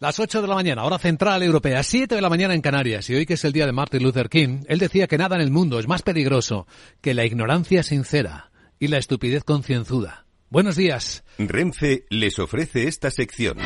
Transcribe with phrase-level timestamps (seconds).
[0.00, 3.16] Las 8 de la mañana, hora central europea, 7 de la mañana en Canarias, y
[3.16, 5.50] hoy que es el día de Martin Luther King, él decía que nada en el
[5.50, 6.66] mundo es más peligroso
[7.02, 10.24] que la ignorancia sincera y la estupidez concienzuda.
[10.48, 11.22] Buenos días.
[11.36, 13.58] Renfe les ofrece esta sección.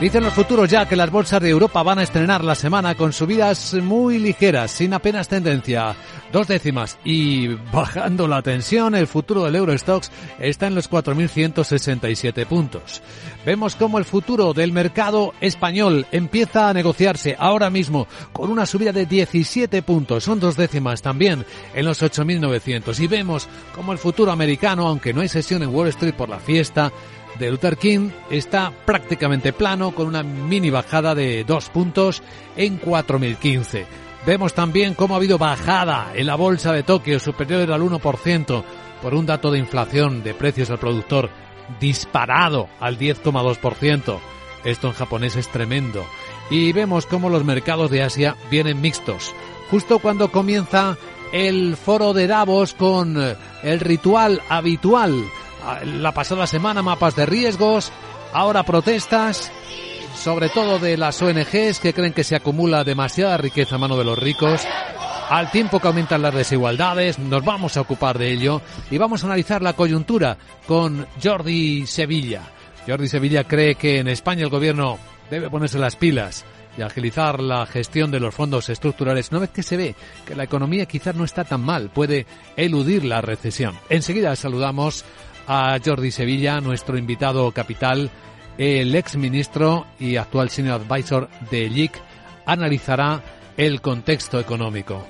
[0.00, 3.12] Dicen los futuros ya que las bolsas de Europa van a estrenar la semana con
[3.12, 5.94] subidas muy ligeras, sin apenas tendencia.
[6.32, 6.98] Dos décimas.
[7.04, 13.02] Y bajando la tensión, el futuro del Eurostox está en los 4.167 puntos.
[13.44, 18.92] Vemos cómo el futuro del mercado español empieza a negociarse ahora mismo con una subida
[18.92, 20.24] de 17 puntos.
[20.24, 22.98] Son dos décimas también en los 8.900.
[23.00, 26.38] Y vemos cómo el futuro americano, aunque no hay sesión en Wall Street por la
[26.38, 26.90] fiesta,
[27.40, 32.22] de Luther King está prácticamente plano con una mini bajada de dos puntos
[32.54, 33.86] en 4015.
[34.26, 38.64] Vemos también cómo ha habido bajada en la bolsa de Tokio superior al 1%
[39.00, 41.30] por un dato de inflación de precios al productor
[41.80, 44.18] disparado al 10,2%.
[44.62, 46.04] Esto en japonés es tremendo.
[46.50, 49.34] Y vemos cómo los mercados de Asia vienen mixtos.
[49.70, 50.98] Justo cuando comienza
[51.32, 53.16] el foro de Davos con
[53.62, 55.24] el ritual habitual
[55.84, 57.92] la pasada semana mapas de riesgos,
[58.32, 59.50] ahora protestas,
[60.14, 64.04] sobre todo de las ONGs que creen que se acumula demasiada riqueza a mano de
[64.04, 64.62] los ricos.
[65.28, 69.26] Al tiempo que aumentan las desigualdades, nos vamos a ocupar de ello y vamos a
[69.26, 72.42] analizar la coyuntura con Jordi Sevilla.
[72.86, 74.98] Jordi Sevilla cree que en España el gobierno
[75.30, 76.44] debe ponerse las pilas
[76.76, 79.94] y agilizar la gestión de los fondos estructurales, una vez que se ve
[80.26, 83.78] que la economía quizás no está tan mal, puede eludir la recesión.
[83.88, 85.04] Enseguida saludamos
[85.46, 88.10] a Jordi Sevilla, nuestro invitado capital,
[88.58, 91.92] el ex ministro y actual senior advisor de LIC,
[92.46, 93.22] analizará
[93.56, 95.06] el contexto económico.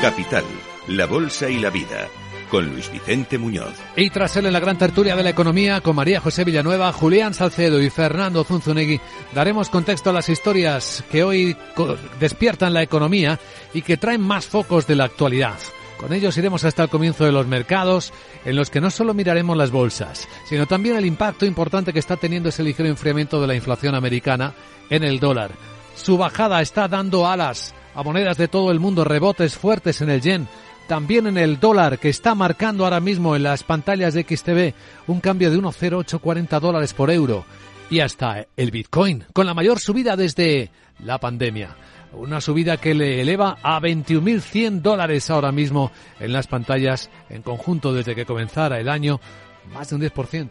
[0.00, 0.44] Capital,
[0.88, 2.08] la bolsa y la vida
[2.52, 3.72] con Luis Vicente Muñoz.
[3.96, 7.32] Y tras él en la gran tertulia de la economía con María José Villanueva, Julián
[7.32, 9.00] Salcedo y Fernando Zunzunegui
[9.34, 11.56] daremos contexto a las historias que hoy
[12.20, 13.40] despiertan la economía
[13.72, 15.58] y que traen más focos de la actualidad.
[15.96, 18.12] Con ellos iremos hasta el comienzo de los mercados,
[18.44, 22.18] en los que no solo miraremos las bolsas, sino también el impacto importante que está
[22.18, 24.52] teniendo ese ligero enfriamiento de la inflación americana
[24.90, 25.52] en el dólar.
[25.96, 30.20] Su bajada está dando alas a monedas de todo el mundo, rebotes fuertes en el
[30.20, 30.48] yen,
[30.86, 34.74] también en el dólar que está marcando ahora mismo en las pantallas de XTV
[35.06, 37.44] un cambio de 1,0840 dólares por euro
[37.90, 40.70] y hasta el Bitcoin con la mayor subida desde
[41.04, 41.76] la pandemia.
[42.12, 47.94] Una subida que le eleva a 21.100 dólares ahora mismo en las pantallas en conjunto
[47.94, 49.20] desde que comenzara el año,
[49.72, 50.50] más de un 10%.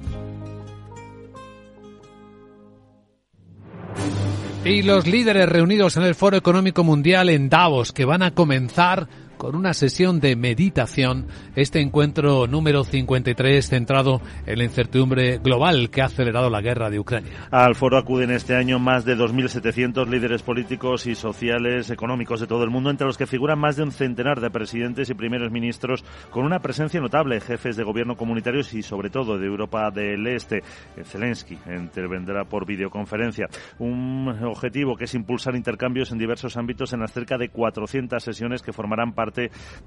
[4.63, 9.07] Y los líderes reunidos en el Foro Económico Mundial en Davos, que van a comenzar
[9.41, 11.25] con una sesión de meditación,
[11.55, 16.99] este encuentro número 53 centrado en la incertidumbre global que ha acelerado la guerra de
[16.99, 17.47] Ucrania.
[17.49, 22.63] Al foro acuden este año más de 2.700 líderes políticos y sociales, económicos de todo
[22.63, 26.05] el mundo, entre los que figuran más de un centenar de presidentes y primeros ministros
[26.29, 30.61] con una presencia notable, jefes de gobierno comunitarios y sobre todo de Europa del Este.
[31.03, 33.47] Zelensky intervendrá por videoconferencia.
[33.79, 38.61] Un objetivo que es impulsar intercambios en diversos ámbitos en las cerca de 400 sesiones
[38.61, 39.30] que formarán parte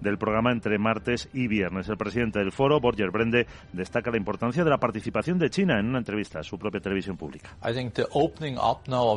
[0.00, 1.88] del programa entre martes y viernes.
[1.88, 5.86] El presidente del foro, Borger Brende, destaca la importancia de la participación de China en
[5.86, 7.56] una entrevista a su propia televisión pública.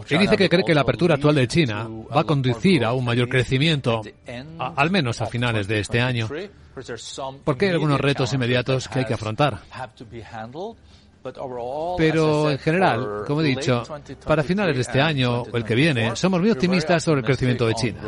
[0.09, 3.05] Y dice que cree que la apertura actual de China va a conducir a un
[3.05, 4.01] mayor crecimiento,
[4.57, 6.27] al menos a finales de este año,
[7.43, 9.59] porque hay algunos retos inmediatos que hay que afrontar.
[11.97, 13.83] Pero en general, como he dicho,
[14.25, 17.67] para finales de este año o el que viene, somos muy optimistas sobre el crecimiento
[17.67, 17.99] de China.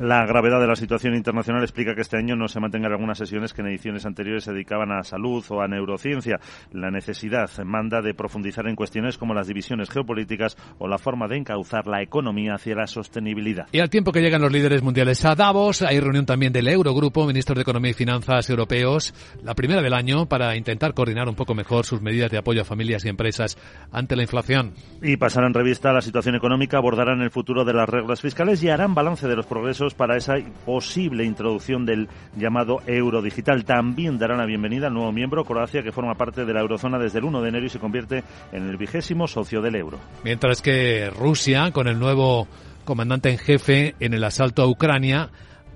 [0.00, 3.52] La gravedad de la situación internacional explica que este año no se mantengan algunas sesiones
[3.52, 6.38] que en ediciones anteriores se dedicaban a salud o a neurociencia.
[6.70, 11.38] La necesidad manda de profundizar en cuestiones como las divisiones geopolíticas o la forma de
[11.38, 13.66] encauzar la economía hacia la sostenibilidad.
[13.72, 17.26] Y al tiempo que llegan los líderes mundiales a Davos, hay reunión también del Eurogrupo,
[17.26, 21.56] ministros de Economía y Finanzas europeos, la primera del año, para intentar coordinar un poco
[21.56, 23.56] mejor sus medidas medidas de apoyo a familias y empresas
[23.92, 24.74] ante la inflación.
[25.00, 28.94] Y pasarán revista la situación económica, abordarán el futuro de las reglas fiscales y harán
[28.94, 30.34] balance de los progresos para esa
[30.66, 33.64] posible introducción del llamado euro digital.
[33.64, 37.18] También darán la bienvenida al nuevo miembro, Croacia, que forma parte de la eurozona desde
[37.18, 39.98] el 1 de enero y se convierte en el vigésimo socio del euro.
[40.24, 42.48] Mientras que Rusia, con el nuevo
[42.84, 45.30] comandante en jefe en el asalto a Ucrania,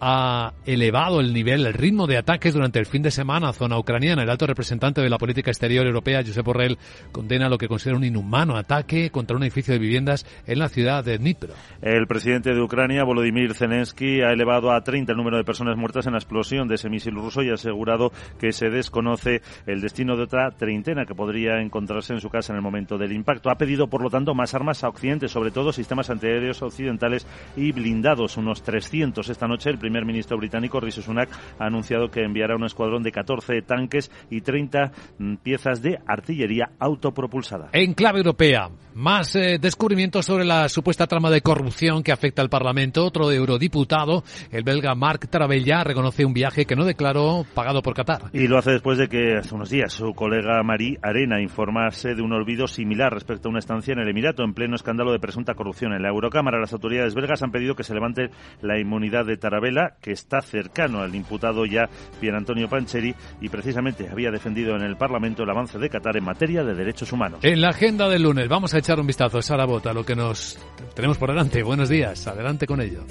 [0.05, 4.25] ha elevado el nivel, el ritmo de ataques durante el fin de semana zona ucraniana.
[4.25, 6.77] El alto representante de la política exterior europea, Josep Borrell,
[7.13, 11.05] condena lo que considera un inhumano ataque contra un edificio de viviendas en la ciudad
[11.05, 11.55] de Dnipro.
[11.81, 16.05] El presidente de Ucrania, Volodymyr Zelensky, ha elevado a 30 el número de personas muertas
[16.07, 18.11] en la explosión de ese misil ruso y ha asegurado
[18.41, 22.57] que se desconoce el destino de otra treintena que podría encontrarse en su casa en
[22.57, 23.51] el momento del impacto.
[23.51, 27.25] Ha pedido, por lo tanto, más armas a Occidente, sobre todo sistemas antiaéreos occidentales
[27.57, 29.71] y blindados, unos 300 esta noche.
[29.71, 31.29] El primer ministro británico, Rishi Sunak,
[31.59, 36.71] ha anunciado que enviará un escuadrón de 14 tanques y 30 mm, piezas de artillería
[36.79, 37.69] autopropulsada.
[37.73, 42.49] En clave europea, más eh, descubrimientos sobre la supuesta trama de corrupción que afecta al
[42.49, 43.05] Parlamento.
[43.05, 48.31] Otro eurodiputado, el belga Marc Tarabella, reconoce un viaje que no declaró pagado por Qatar.
[48.33, 52.23] Y lo hace después de que hace unos días su colega Marie Arena informase de
[52.23, 55.55] un olvido similar respecto a una estancia en el Emirato en pleno escándalo de presunta
[55.55, 55.93] corrupción.
[55.93, 58.31] En la Eurocámara, las autoridades belgas han pedido que se levante
[58.61, 61.89] la inmunidad de Tarabella que está cercano al imputado ya
[62.21, 66.25] Pier Antonio Pancheri y precisamente había defendido en el Parlamento el avance de Qatar en
[66.25, 67.41] materia de derechos humanos.
[67.43, 70.59] En la agenda del lunes vamos a echar un vistazo, Sara Bota, lo que nos
[70.95, 71.63] tenemos por delante.
[71.63, 73.05] Buenos días, adelante con ello.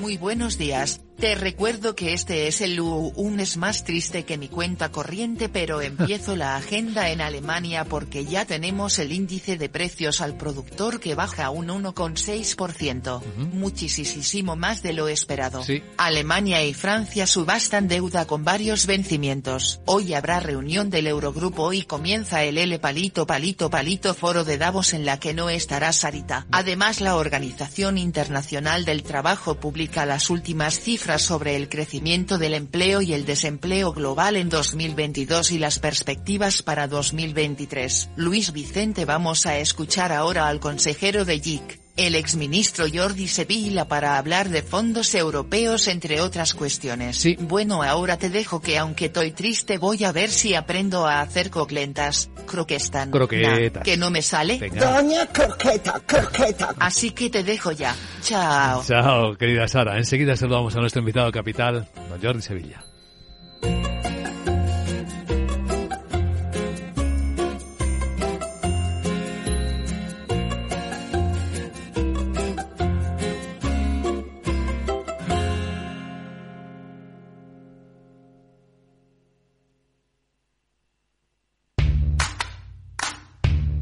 [0.00, 1.00] Muy buenos días.
[1.22, 6.34] Te recuerdo que este es el lunes más triste que mi cuenta corriente, pero empiezo
[6.34, 11.50] la agenda en Alemania porque ya tenemos el índice de precios al productor que baja
[11.50, 13.22] un 1,6%.
[13.52, 15.62] Muchísimo más de lo esperado.
[15.96, 19.80] Alemania y Francia subastan deuda con varios vencimientos.
[19.84, 24.92] Hoy habrá reunión del Eurogrupo y comienza el L palito palito palito foro de Davos
[24.92, 26.48] en la que no estará Sarita.
[26.50, 33.02] Además la Organización Internacional del Trabajo publica las últimas cifras sobre el crecimiento del empleo
[33.02, 38.10] y el desempleo global en 2022 y las perspectivas para 2023.
[38.16, 44.16] Luis Vicente vamos a escuchar ahora al consejero de JIC, el exministro Jordi Sevilla para
[44.16, 47.16] hablar de fondos europeos entre otras cuestiones.
[47.16, 47.36] Sí.
[47.40, 51.50] Bueno ahora te dejo que aunque estoy triste voy a ver si aprendo a hacer
[51.50, 53.10] coclentas, croquestan.
[53.10, 53.82] Croquetas.
[53.82, 54.58] que no me sale.
[54.58, 54.92] Venga.
[54.92, 56.74] Doña croqueta, croqueta.
[56.78, 57.94] Así que te dejo ya.
[58.22, 58.82] Chao.
[58.84, 59.98] Chao, querida Sara.
[59.98, 62.84] Enseguida saludamos a nuestro invitado capital, don Jordi Sevilla.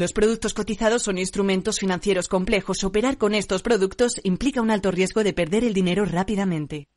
[0.00, 2.84] Los productos cotizados son instrumentos financieros complejos.
[2.84, 6.88] Operar con estos productos implica un alto riesgo de perder el dinero rápidamente.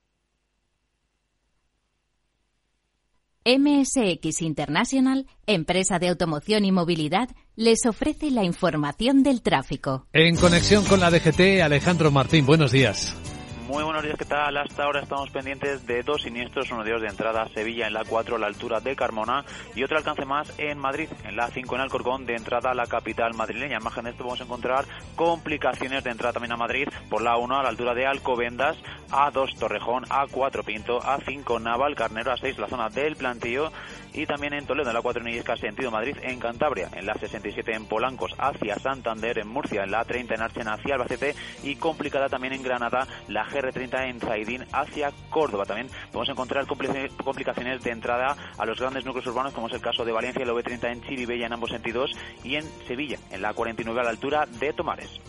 [3.44, 7.28] MSX International, empresa de automoción y movilidad,
[7.58, 10.08] les ofrece la información del tráfico.
[10.14, 13.18] En conexión con la DGT, Alejandro Martín, buenos días.
[13.68, 14.58] Muy buenos días, ¿qué tal?
[14.58, 17.94] Hasta ahora estamos pendientes de dos siniestros, uno de ellos de entrada a Sevilla en
[17.94, 21.48] la 4 a la altura de Carmona y otro alcance más en Madrid, en la
[21.48, 23.78] 5 en Alcorcón de entrada a la capital madrileña.
[23.78, 27.38] Al margen de esto vamos a encontrar complicaciones de entrada también a Madrid por la
[27.38, 28.76] 1 a la altura de Alcobendas,
[29.12, 33.72] A2 Torrejón, A4 Pinto, A5 Naval Carnero, A6 la zona del plantío
[34.14, 37.74] y también en Toledo en la 4 Nillesca sentido Madrid en Cantabria, en la 67
[37.74, 42.30] en Polancos hacia Santander, en Murcia en la 30 en Archena hacia Albacete y complicada
[42.30, 45.66] también en Granada la GR30 en Zaidín hacia Córdoba.
[45.66, 50.06] También podemos encontrar complicaciones de entrada a los grandes núcleos urbanos como es el caso
[50.06, 52.12] de Valencia la V30 en Chiribella en ambos sentidos
[52.44, 55.20] y en Sevilla en la 49 a la altura de Tomares.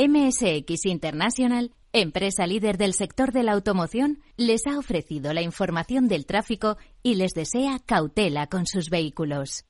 [0.00, 6.24] MSX International, empresa líder del sector de la automoción, les ha ofrecido la información del
[6.24, 9.66] tráfico y les desea cautela con sus vehículos.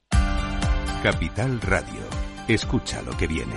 [1.03, 2.03] Capital Radio.
[2.47, 3.55] Escucha lo que viene.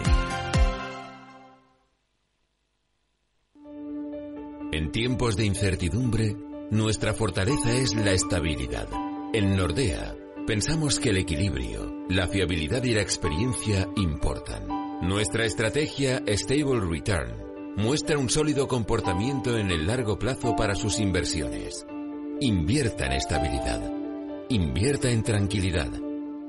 [4.71, 6.35] En tiempos de incertidumbre,
[6.71, 8.87] nuestra fortaleza es la estabilidad.
[9.31, 10.15] En Nordea,
[10.47, 14.82] pensamos que el equilibrio, la fiabilidad y la experiencia importan.
[15.01, 17.35] Nuestra estrategia Stable Return
[17.75, 21.85] muestra un sólido comportamiento en el largo plazo para sus inversiones.
[22.39, 23.91] Invierta en estabilidad.
[24.49, 25.91] Invierta en tranquilidad.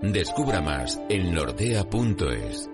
[0.03, 2.74] Descubra más en nordea.es.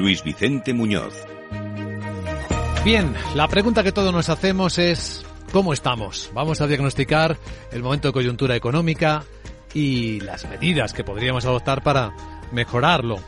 [0.00, 1.14] Luis Vicente Muñoz.
[2.84, 6.30] Bien, la pregunta que todos nos hacemos es ¿cómo estamos?
[6.32, 7.36] Vamos a diagnosticar
[7.70, 9.24] el momento de coyuntura económica
[9.74, 12.14] y las medidas que podríamos adoptar para
[12.50, 13.18] mejorarlo.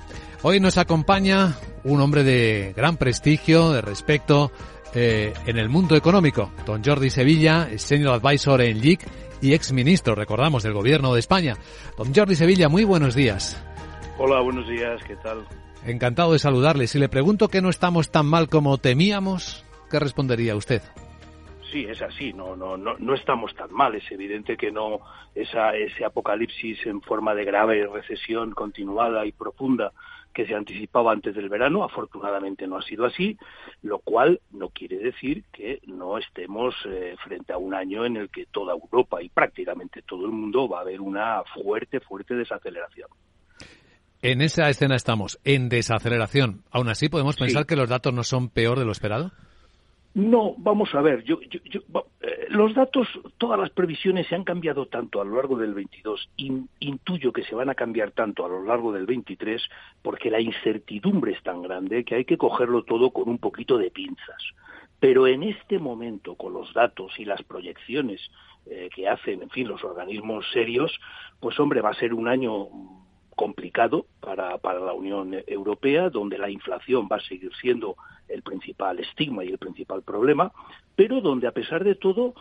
[0.40, 4.50] Hoy nos acompaña un hombre de gran prestigio, de respeto
[4.94, 9.06] eh, en el mundo económico, don Jordi Sevilla, senior advisor en LIC
[9.42, 11.54] y ex ministro, recordamos, del gobierno de España.
[11.98, 13.62] Don Jordi Sevilla, muy buenos días.
[14.16, 15.46] Hola, buenos días, ¿qué tal?
[15.86, 16.86] Encantado de saludarle.
[16.86, 20.82] Si le pregunto que no estamos tan mal como temíamos, ¿qué respondería usted?
[21.72, 23.94] Sí, es así, no, no, no, no estamos tan mal.
[23.94, 25.00] Es evidente que no
[25.34, 29.92] esa, ese apocalipsis en forma de grave recesión continuada y profunda
[30.32, 33.36] que se anticipaba antes del verano, afortunadamente no ha sido así,
[33.82, 38.30] lo cual no quiere decir que no estemos eh, frente a un año en el
[38.30, 43.08] que toda Europa y prácticamente todo el mundo va a ver una fuerte, fuerte desaceleración.
[44.22, 46.62] En esa escena estamos, en desaceleración.
[46.70, 49.32] Aún así, ¿podemos pensar que los datos no son peor de lo esperado?
[50.14, 55.20] No, vamos a ver, yo, eh, los datos, todas las previsiones se han cambiado tanto
[55.20, 58.92] a lo largo del 22, intuyo que se van a cambiar tanto a lo largo
[58.92, 59.60] del 23,
[60.02, 63.90] porque la incertidumbre es tan grande que hay que cogerlo todo con un poquito de
[63.90, 64.42] pinzas.
[65.00, 68.20] Pero en este momento, con los datos y las proyecciones
[68.66, 70.92] eh, que hacen, en fin, los organismos serios,
[71.40, 72.68] pues hombre, va a ser un año
[73.36, 77.96] complicado para, para la Unión Europea, donde la inflación va a seguir siendo
[78.28, 80.52] el principal estigma y el principal problema,
[80.94, 82.34] pero donde a pesar de todo,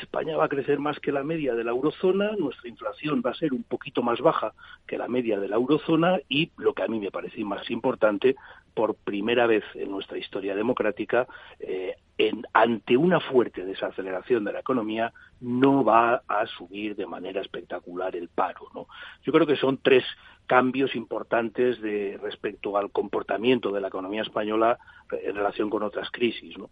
[0.00, 3.34] España va a crecer más que la media de la eurozona, nuestra inflación va a
[3.34, 4.52] ser un poquito más baja
[4.86, 8.36] que la media de la eurozona y, lo que a mí me parece más importante,
[8.74, 11.26] por primera vez en nuestra historia democrática,
[11.58, 17.40] eh, en, ante una fuerte desaceleración de la economía, no va a subir de manera
[17.40, 18.68] espectacular el paro.
[18.74, 18.86] ¿no?
[19.22, 20.04] Yo creo que son tres
[20.46, 24.78] cambios importantes de respecto al comportamiento de la economía española
[25.10, 26.58] en relación con otras crisis.
[26.58, 26.70] ¿no?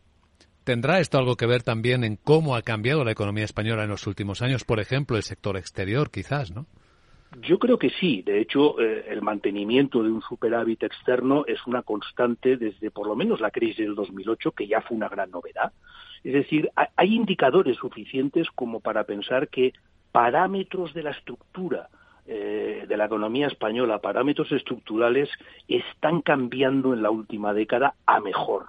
[0.68, 4.06] ¿Tendrá esto algo que ver también en cómo ha cambiado la economía española en los
[4.06, 4.64] últimos años?
[4.64, 6.66] Por ejemplo, el sector exterior, quizás, ¿no?
[7.36, 8.22] Yo creo que sí.
[8.22, 13.16] De hecho, eh, el mantenimiento de un superávit externo es una constante desde por lo
[13.16, 15.72] menos la crisis del 2008, que ya fue una gran novedad.
[16.24, 19.72] Es decir, hay indicadores suficientes como para pensar que
[20.10, 21.88] parámetros de la estructura
[22.26, 25.30] eh, de la economía española, parámetros estructurales,
[25.66, 28.66] están cambiando en la última década a mejor.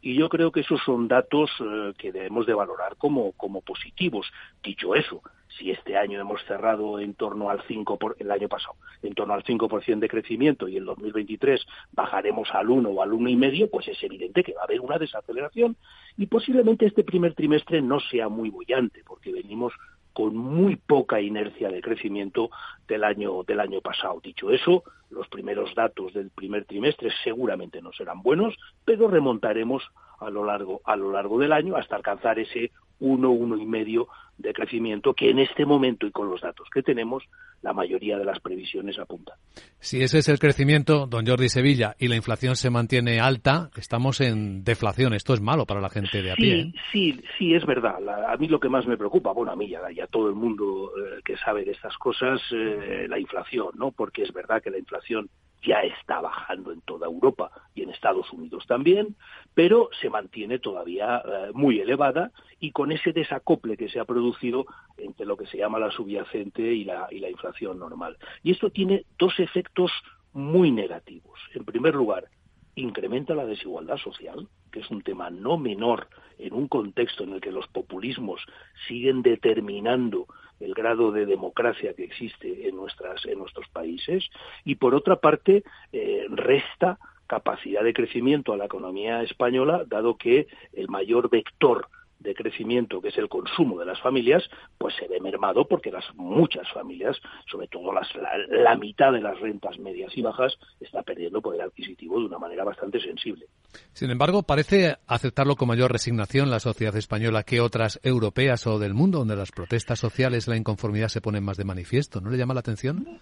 [0.00, 4.30] Y yo creo que esos son datos eh, que debemos de valorar como, como positivos.
[4.62, 5.22] Dicho eso,
[5.58, 9.34] si este año hemos cerrado en torno al 5 por, el año pasado, en torno
[9.34, 14.02] al 5% de crecimiento y en 2023 bajaremos al 1 o al 1,5, pues es
[14.02, 15.76] evidente que va a haber una desaceleración
[16.16, 19.72] y posiblemente este primer trimestre no sea muy bullante porque venimos
[20.12, 22.50] con muy poca inercia de crecimiento
[22.86, 24.20] del año del año pasado.
[24.22, 28.54] Dicho eso, los primeros datos del primer trimestre seguramente no serán buenos,
[28.84, 29.82] pero remontaremos
[30.20, 32.70] a lo largo a lo largo del año hasta alcanzar ese
[33.02, 36.82] uno, uno y medio de crecimiento que en este momento y con los datos que
[36.82, 37.22] tenemos
[37.60, 39.36] la mayoría de las previsiones apuntan.
[39.78, 44.20] Si ese es el crecimiento, don Jordi Sevilla, y la inflación se mantiene alta, estamos
[44.20, 45.14] en deflación.
[45.14, 46.60] Esto es malo para la gente de a pie.
[46.60, 46.72] ¿eh?
[46.90, 47.96] Sí, sí, es verdad.
[48.28, 50.90] a mí lo que más me preocupa, bueno, a mí ya, ya todo el mundo
[50.96, 53.92] eh, que sabe de estas cosas, eh, la inflación, ¿no?
[53.92, 55.28] Porque es verdad que la inflación
[55.62, 59.16] ya está bajando en toda Europa y en Estados Unidos también,
[59.54, 64.66] pero se mantiene todavía eh, muy elevada y con ese desacople que se ha producido
[64.96, 68.16] entre lo que se llama la subyacente y la, y la inflación normal.
[68.42, 69.92] Y esto tiene dos efectos
[70.32, 71.38] muy negativos.
[71.54, 72.28] En primer lugar,
[72.74, 77.40] incrementa la desigualdad social, que es un tema no menor en un contexto en el
[77.40, 78.40] que los populismos
[78.88, 80.26] siguen determinando
[80.60, 84.24] el grado de democracia que existe en, nuestras, en nuestros países,
[84.64, 90.46] y por otra parte, eh, resta capacidad de crecimiento a la economía española, dado que
[90.72, 91.88] el mayor vector
[92.22, 94.42] de crecimiento, que es el consumo de las familias,
[94.78, 97.16] pues se ve mermado porque las muchas familias,
[97.50, 98.08] sobre todo las,
[98.48, 102.64] la, mitad de las rentas medias y bajas, está perdiendo poder adquisitivo de una manera
[102.64, 103.46] bastante sensible.
[103.92, 108.94] Sin embargo, parece aceptarlo con mayor resignación la sociedad española que otras europeas o del
[108.94, 112.20] mundo, donde las protestas sociales, la inconformidad se ponen más de manifiesto.
[112.20, 113.20] ¿No le llama la atención?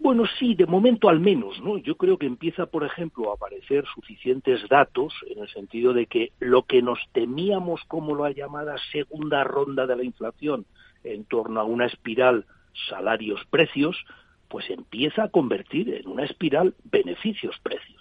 [0.00, 1.76] Bueno, sí, de momento al menos, ¿no?
[1.76, 6.32] Yo creo que empieza, por ejemplo, a aparecer suficientes datos en el sentido de que
[6.38, 10.66] lo que nos temíamos como la llamada segunda ronda de la inflación
[11.02, 12.46] en torno a una espiral
[12.88, 13.96] salarios-precios,
[14.48, 18.00] pues empieza a convertir en una espiral beneficios-precios.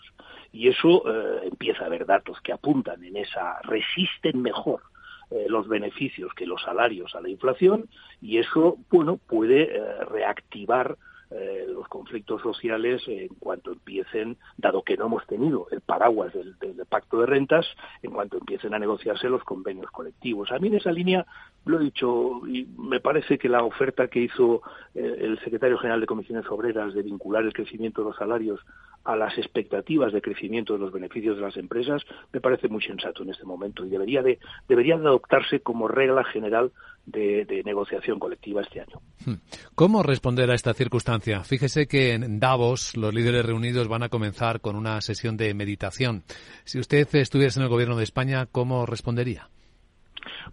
[0.53, 4.81] Y eso eh, empieza a haber datos que apuntan en esa, resisten mejor
[5.29, 7.89] eh, los beneficios que los salarios a la inflación
[8.21, 10.97] y eso, bueno, puede eh, reactivar
[11.29, 16.55] eh, los conflictos sociales en cuanto empiecen, dado que no hemos tenido el paraguas del,
[16.87, 17.65] pacto de rentas,
[18.01, 20.51] en cuanto empiecen a negociarse los convenios colectivos.
[20.51, 21.25] A mí en esa línea
[21.65, 24.61] lo he dicho y me parece que la oferta que hizo
[24.95, 28.61] eh, el secretario general de Comisiones Obreras de vincular el crecimiento de los salarios
[29.07, 33.23] a las expectativas de crecimiento de los beneficios de las empresas me parece muy sensato
[33.23, 34.37] en este momento y debería de
[34.67, 36.71] debería de adoptarse como regla general
[37.05, 38.99] de, negociación colectiva este año.
[39.25, 39.35] Hmm.
[39.75, 41.43] ¿Cómo responder a esta circunstancia?
[41.43, 46.23] Fíjese que en Davos los líderes reunidos van a comenzar con una sesión de meditación.
[46.65, 49.49] Si usted estuviese en el gobierno de España, ¿cómo respondería?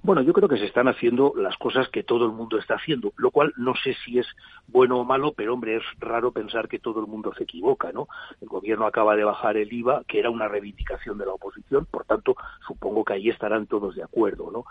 [0.03, 3.13] Bueno, yo creo que se están haciendo las cosas que todo el mundo está haciendo,
[3.17, 4.27] lo cual no sé si es
[4.67, 8.09] bueno o malo, pero hombre, es raro pensar que todo el mundo se equivoca, ¿no?
[8.41, 12.05] El gobierno acaba de bajar el IVA, que era una reivindicación de la oposición, por
[12.05, 14.65] tanto, supongo que ahí estarán todos de acuerdo, ¿no?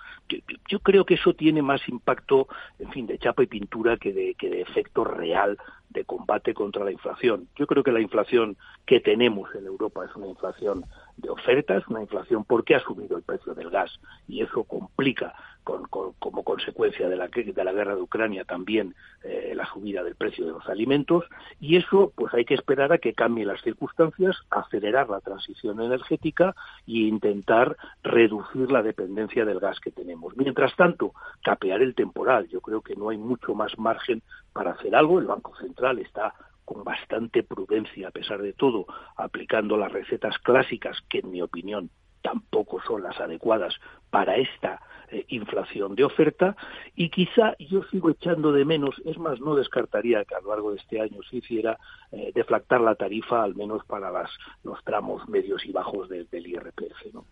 [0.67, 2.47] Yo, creo que eso tiene más impacto,
[2.79, 5.57] en fin, de chapa y pintura que de, que de efecto real
[5.89, 7.47] de combate contra la inflación.
[7.55, 10.85] Yo creo que la inflación que tenemos en Europa es una inflación
[11.17, 13.91] de ofertas, una inflación porque ha subido el precio del gas
[14.27, 20.15] y eso complica como consecuencia de la, guerra de Ucrania también eh, la subida del
[20.15, 21.25] precio de los alimentos.
[21.59, 26.53] Y eso pues hay que esperar a que cambien las circunstancias, acelerar la transición energética
[26.85, 30.35] e intentar reducir la dependencia del gas que tenemos.
[30.35, 34.21] Mientras tanto, capear el temporal, yo creo que no hay mucho más margen
[34.51, 36.33] para hacer algo, el Banco Central está
[36.65, 41.89] con bastante prudencia, a pesar de todo, aplicando las recetas clásicas, que en mi opinión
[42.23, 43.75] tampoco son las adecuadas
[44.09, 44.81] para esta
[45.11, 46.55] eh, inflación de oferta
[46.95, 50.71] y quizá yo sigo echando de menos, es más, no descartaría que a lo largo
[50.71, 51.77] de este año se hiciera
[52.11, 54.29] eh, deflactar la tarifa al menos para las,
[54.63, 57.13] los tramos medios y bajos del IRPF.
[57.13, 57.25] ¿no?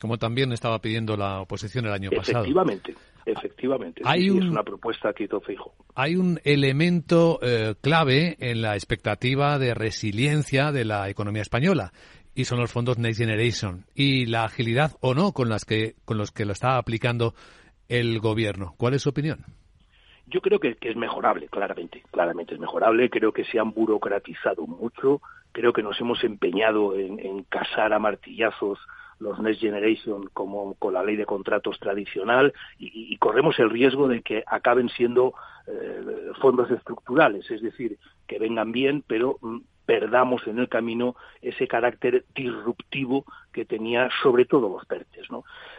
[0.00, 2.44] Como también estaba pidiendo la oposición el año pasado.
[2.44, 4.02] Efectivamente, efectivamente.
[4.04, 5.72] Hay es una propuesta que hizo Fijo.
[5.94, 11.92] Hay un elemento eh, clave en la expectativa de resiliencia de la economía española
[12.34, 16.18] y son los fondos Next Generation y la agilidad o no con las que con
[16.18, 17.34] los que lo está aplicando
[17.88, 18.74] el gobierno.
[18.76, 19.44] ¿Cuál es su opinión?
[20.26, 23.10] Yo creo que, es mejorable, claramente, claramente es mejorable.
[23.10, 25.20] Creo que se han burocratizado mucho.
[25.52, 28.78] Creo que nos hemos empeñado en, casar a martillazos
[29.20, 34.22] los Next Generation como con la ley de contratos tradicional y, corremos el riesgo de
[34.22, 35.34] que acaben siendo
[35.66, 41.68] eh, fondos estructurales, es decir, que vengan bien, pero mm, perdamos en el camino ese
[41.68, 45.28] carácter disruptivo que tenía sobre todo los PERTES.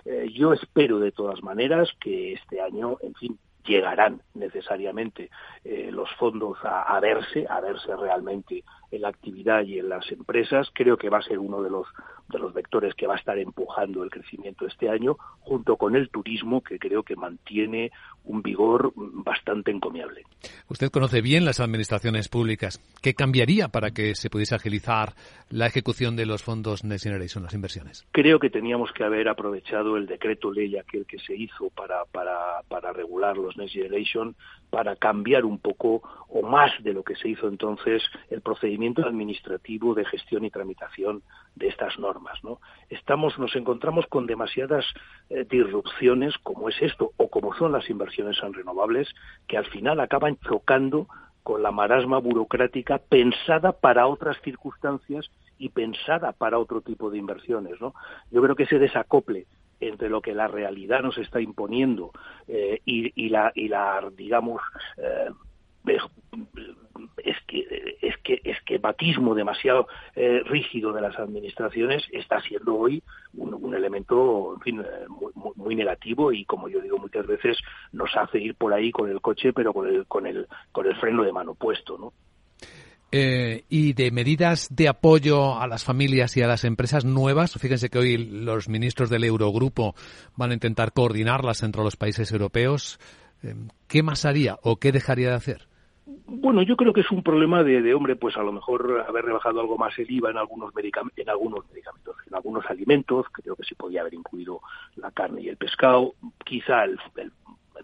[0.05, 5.29] Eh, yo espero de todas maneras que este año, en fin, llegarán necesariamente
[5.63, 8.63] eh, los fondos a, verse, a verse realmente
[8.95, 10.69] en la actividad y en las empresas.
[10.73, 11.87] Creo que va a ser uno de los
[12.29, 16.09] de los vectores que va a estar empujando el crecimiento este año, junto con el
[16.09, 17.91] turismo, que creo que mantiene
[18.23, 20.23] un vigor bastante encomiable.
[20.67, 22.81] Usted conoce bien las administraciones públicas.
[23.01, 25.13] ¿Qué cambiaría para que se pudiese agilizar
[25.49, 28.07] la ejecución de los fondos Next Generation, las inversiones?
[28.11, 32.61] Creo que teníamos que haber aprovechado el decreto ley aquel que se hizo para, para,
[32.67, 34.35] para regular los Next Generation
[34.69, 39.93] para cambiar un poco o más de lo que se hizo entonces el procedimiento administrativo
[39.93, 41.23] de gestión y tramitación
[41.55, 42.43] de estas normas.
[42.43, 42.59] ¿no?
[42.89, 44.85] Estamos, nos encontramos con demasiadas
[45.29, 49.07] eh, disrupciones como es esto o como son las inversiones en renovables
[49.47, 51.07] que al final acaban chocando
[51.43, 57.79] con la marasma burocrática pensada para otras circunstancias y pensada para otro tipo de inversiones.
[57.79, 57.93] ¿no?
[58.31, 59.45] Yo creo que ese desacople
[59.79, 62.11] entre lo que la realidad nos está imponiendo
[62.47, 64.61] eh, y, la, y la, digamos,
[64.97, 65.29] eh,
[67.17, 73.03] es que es que esquematismo demasiado eh, rígido de las administraciones está siendo hoy
[73.35, 77.57] un, elemento en fin muy, muy, negativo y como yo digo muchas veces
[77.91, 80.95] nos hace ir por ahí con el coche pero con el con el con el
[80.95, 82.13] freno de mano puesto no
[83.11, 87.53] eh, y de medidas de apoyo a las familias y a las empresas nuevas.
[87.53, 89.95] Fíjense que hoy los ministros del Eurogrupo
[90.35, 92.99] van a intentar coordinarlas entre los países europeos.
[93.43, 93.55] Eh,
[93.87, 95.67] ¿Qué más haría o qué dejaría de hacer?
[96.27, 99.59] Bueno, yo creo que es un problema de, hombre, pues a lo mejor haber rebajado
[99.59, 103.75] algo más el IVA en algunos, en algunos medicamentos, en algunos alimentos, creo que se
[103.75, 104.61] podía haber incluido
[104.97, 106.13] la carne y el pescado,
[106.43, 107.31] quizá el, en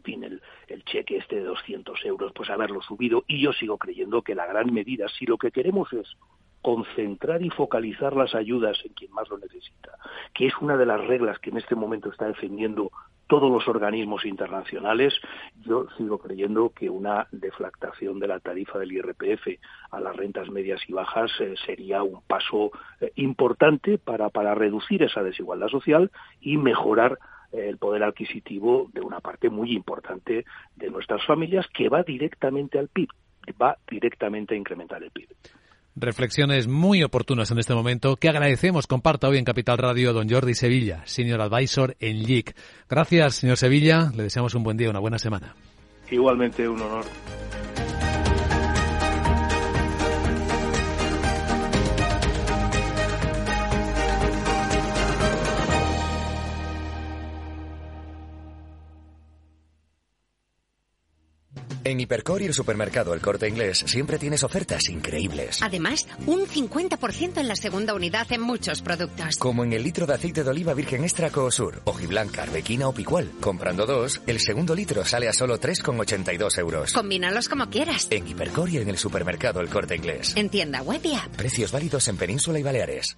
[0.06, 4.36] el, el, cheque este de 200 euros, pues haberlo subido, y yo sigo creyendo que
[4.36, 6.18] la gran medida, si lo que queremos es
[6.62, 9.98] concentrar y focalizar las ayudas en quien más lo necesita,
[10.34, 12.92] que es una de las reglas que en este momento está defendiendo
[13.32, 15.14] todos los organismos internacionales,
[15.62, 19.58] yo sigo creyendo que una deflactación de la tarifa del IRPF
[19.90, 25.02] a las rentas medias y bajas eh, sería un paso eh, importante para, para reducir
[25.04, 26.12] esa desigualdad social
[26.42, 27.20] y mejorar
[27.52, 32.88] el poder adquisitivo de una parte muy importante de nuestras familias que va directamente al
[32.88, 33.10] PIB,
[33.62, 35.28] va directamente a incrementar el PIB.
[35.96, 40.54] Reflexiones muy oportunas en este momento que agradecemos comparta hoy en Capital Radio don Jordi
[40.54, 42.56] Sevilla, Senior Advisor en LIC.
[42.90, 44.10] Gracias, señor Sevilla.
[44.16, 45.54] Le deseamos un buen día, una buena semana.
[46.10, 47.06] Igualmente, un honor.
[61.84, 65.62] En Hipercor y el supermercado El Corte Inglés siempre tienes ofertas increíbles.
[65.62, 69.38] Además, un 50% en la segunda unidad en muchos productos.
[69.38, 73.32] Como en el litro de aceite de oliva virgen extra Coosur, hojiblanca, arbequina o picual.
[73.40, 76.94] Comprando dos, el segundo litro sale a solo 3,82 euros.
[76.94, 78.08] Combínalos como quieras.
[78.12, 80.34] En Hipercor y en el supermercado El Corte Inglés.
[80.36, 81.36] En tienda web y app.
[81.36, 83.18] Precios válidos en Península y Baleares.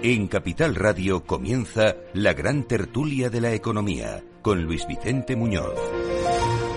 [0.00, 5.74] En Capital Radio comienza la gran tertulia de la economía con Luis Vicente Muñoz.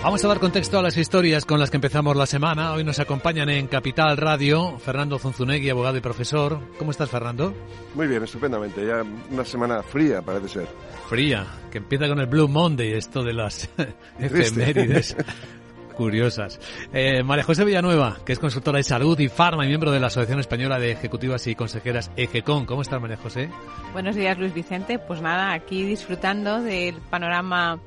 [0.04, 2.74] Vamos a dar contexto a las historias con las que empezamos la semana.
[2.74, 6.60] Hoy nos acompañan en Capital Radio Fernando Zunzunegui, abogado y profesor.
[6.80, 7.54] ¿Cómo estás, Fernando?
[7.94, 8.84] Muy bien, estupendamente.
[8.84, 10.68] Ya una semana fría, parece ser.
[11.08, 13.70] Fría, que empieza con el Blue Monday, esto de las
[14.20, 15.16] efemérides.
[16.02, 16.60] curiosas.
[16.94, 20.08] Eh, María José Villanueva, que es consultora de salud y farma y miembro de la
[20.08, 22.66] Asociación Española de Ejecutivas y Consejeras EGECON.
[22.66, 23.52] ¿Cómo estás, María José?
[23.94, 24.98] Buenos días, Luis Vicente.
[24.98, 27.80] Pues nada, aquí disfrutando del panorama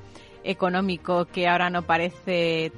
[0.45, 2.71] económico que ahora no parece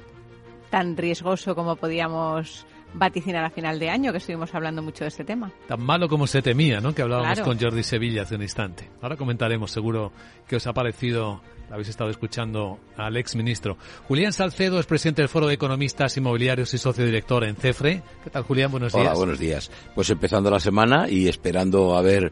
[0.71, 5.23] tan riesgoso como podíamos vaticinar a final de año, que estuvimos hablando mucho de este
[5.23, 5.51] tema.
[5.67, 6.95] Tan malo como se temía, ¿no?
[6.95, 8.89] Que hablábamos con Jordi Sevilla hace un instante.
[9.03, 10.11] Ahora comentaremos seguro
[10.47, 13.77] qué os ha parecido, habéis estado escuchando al ex ministro.
[14.07, 18.01] Julián Salcedo es presidente del Foro de Economistas Inmobiliarios y socio director en CEFRE.
[18.23, 18.71] ¿Qué tal, Julián?
[18.71, 19.05] Buenos días.
[19.05, 19.71] Hola, buenos días.
[19.95, 22.31] Pues empezando la semana y esperando a ver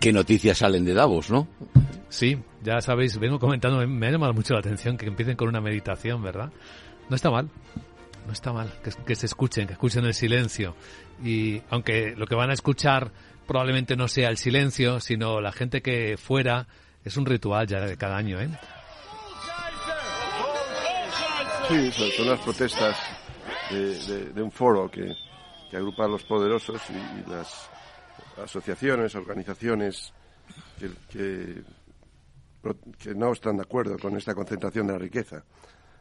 [0.00, 1.48] qué noticias salen de Davos, ¿no?
[2.08, 5.60] Sí, ya sabéis, vengo comentando, me ha llamado mucho la atención que empiecen con una
[5.60, 6.52] meditación, ¿verdad?
[7.08, 7.50] No está mal
[8.26, 8.72] no está mal
[9.06, 10.74] que, se escuchen, que escuchen el silencio.
[11.24, 13.12] Y aunque lo que van a escuchar
[13.46, 16.66] probablemente no sea el silencio, sino la gente que fuera,
[17.04, 18.50] es un ritual ya de cada año, ¿eh?
[21.68, 22.96] Sí, son las protestas
[23.70, 25.12] de, un foro que,
[25.72, 27.68] agrupa a los poderosos y, las
[28.42, 30.12] asociaciones, organizaciones
[31.10, 31.62] que,
[32.98, 35.44] que no están de acuerdo con esta concentración de la riqueza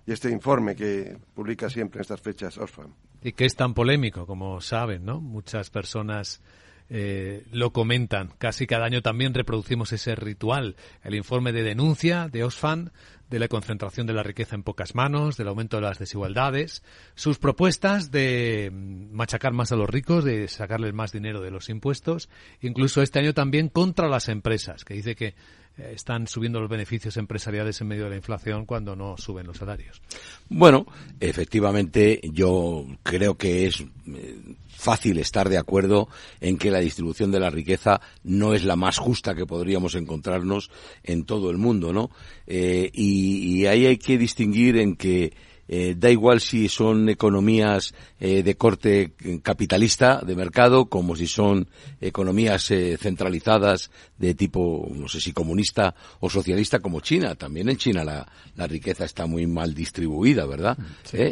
[0.06, 2.94] y este informe que publica siempre en estas fechas Oxfam.
[3.24, 5.20] Y que es tan polémico, como saben, ¿no?
[5.20, 6.42] Muchas personas
[6.90, 8.30] eh, lo comentan.
[8.38, 10.76] Casi cada año también reproducimos ese ritual.
[11.04, 12.92] El informe de denuncia de Oxfam
[13.30, 16.84] de la concentración de la riqueza en pocas manos, del aumento de las desigualdades,
[17.16, 22.30] sus propuestas de machacar más a los ricos, de sacarles más dinero de los impuestos,
[22.62, 25.36] incluso este año también contra las empresas, que dice que
[25.78, 29.58] eh, están subiendo los beneficios empresariales en medio de la inflación cuando no suben los
[29.58, 30.02] salarios.
[30.50, 30.86] Bueno,
[31.20, 36.08] efectivamente, yo creo que es eh, fácil estar de acuerdo
[36.40, 40.70] en que la distribución de la riqueza no es la más justa que podríamos encontrarnos
[41.04, 42.10] en todo el mundo, ¿no?
[42.48, 45.34] Eh, y, y ahí hay que distinguir en que
[45.68, 51.68] eh, da igual si son economías eh, de corte capitalista, de mercado, como si son
[52.00, 57.36] economías eh, centralizadas de tipo, no sé si comunista o socialista como China.
[57.36, 60.78] También en China la, la riqueza está muy mal distribuida, ¿verdad?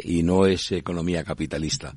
[0.02, 1.94] Y no es economía capitalista.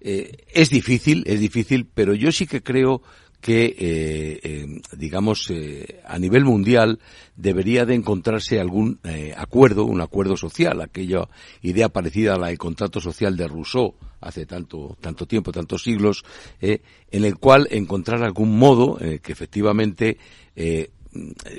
[0.00, 3.02] es difícil, es difícil, pero yo sí que creo
[3.46, 6.98] que, eh, eh, digamos, eh, a nivel mundial
[7.36, 8.98] debería de encontrarse algún
[9.36, 11.28] acuerdo, un acuerdo social, aquella
[11.62, 16.24] idea parecida a la del contrato social de Rousseau hace tanto, tanto tiempo, tantos siglos,
[16.60, 16.80] en
[17.24, 20.18] el cual encontrar algún modo que efectivamente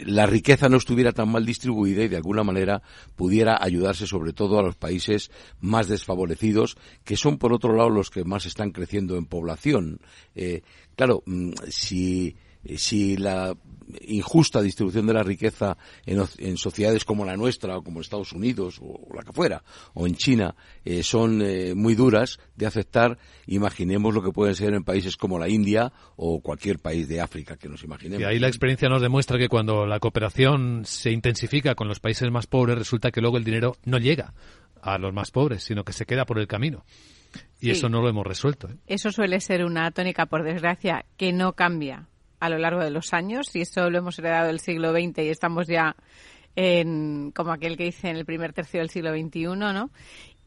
[0.06, 2.82] la riqueza no estuviera tan mal distribuida y de alguna manera
[3.15, 8.10] pudiera ayudarse sobre todo a los países más desfavorecidos, que son por otro lado los
[8.10, 10.00] que más están creciendo en población.
[10.36, 10.62] Eh,
[10.96, 12.36] claro, mm, si
[12.78, 13.56] si la
[14.02, 19.08] injusta distribución de la riqueza en, sociedades como la nuestra o como Estados Unidos o,
[19.15, 24.22] la que fuera o en China eh, son eh, muy duras de aceptar imaginemos lo
[24.22, 27.84] que pueden ser en países como la India o cualquier país de África que nos
[27.84, 28.22] imaginemos.
[28.22, 32.30] Y ahí la experiencia nos demuestra que cuando la cooperación se intensifica con los países
[32.32, 34.34] más pobres resulta que luego el dinero no llega
[34.82, 36.84] a los más pobres sino que se queda por el camino.
[37.60, 38.70] Y eso no lo hemos resuelto.
[38.70, 38.76] ¿eh?
[38.88, 42.08] Eso suele ser una tónica, por desgracia, que no cambia
[42.39, 45.30] a lo largo de los años y eso lo hemos heredado del siglo XX y
[45.30, 45.95] estamos ya
[46.56, 49.91] en, como aquel que dice, en el primer tercio del siglo XXI, ¿no?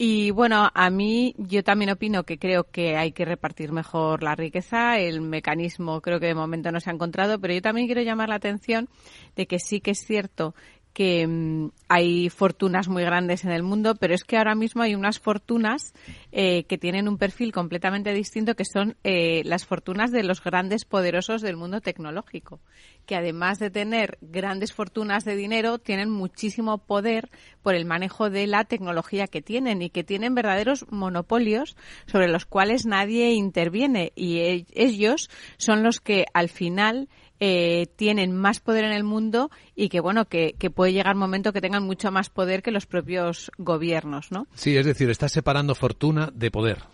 [0.02, 4.34] Y bueno, a mí yo también opino que creo que hay que repartir mejor la
[4.34, 4.98] riqueza.
[4.98, 8.30] El mecanismo creo que de momento no se ha encontrado, pero yo también quiero llamar
[8.30, 8.88] la atención
[9.36, 10.54] de que sí que es cierto
[10.92, 14.94] que mm, hay fortunas muy grandes en el mundo, pero es que ahora mismo hay
[14.94, 15.92] unas fortunas
[16.32, 20.84] eh, que tienen un perfil completamente distinto, que son eh, las fortunas de los grandes
[20.84, 22.60] poderosos del mundo tecnológico,
[23.06, 27.30] que además de tener grandes fortunas de dinero, tienen muchísimo poder
[27.62, 31.76] por el manejo de la tecnología que tienen y que tienen verdaderos monopolios
[32.06, 34.12] sobre los cuales nadie interviene.
[34.14, 37.08] Y e-, ellos son los que al final
[37.40, 41.54] eh, tienen más poder en el mundo y que bueno que, puede llegar un momento
[41.54, 44.46] que tengan mucho más poder que los propios gobiernos, ¿no?
[44.54, 46.84] Sí, es decir, está separando fortuna de poder.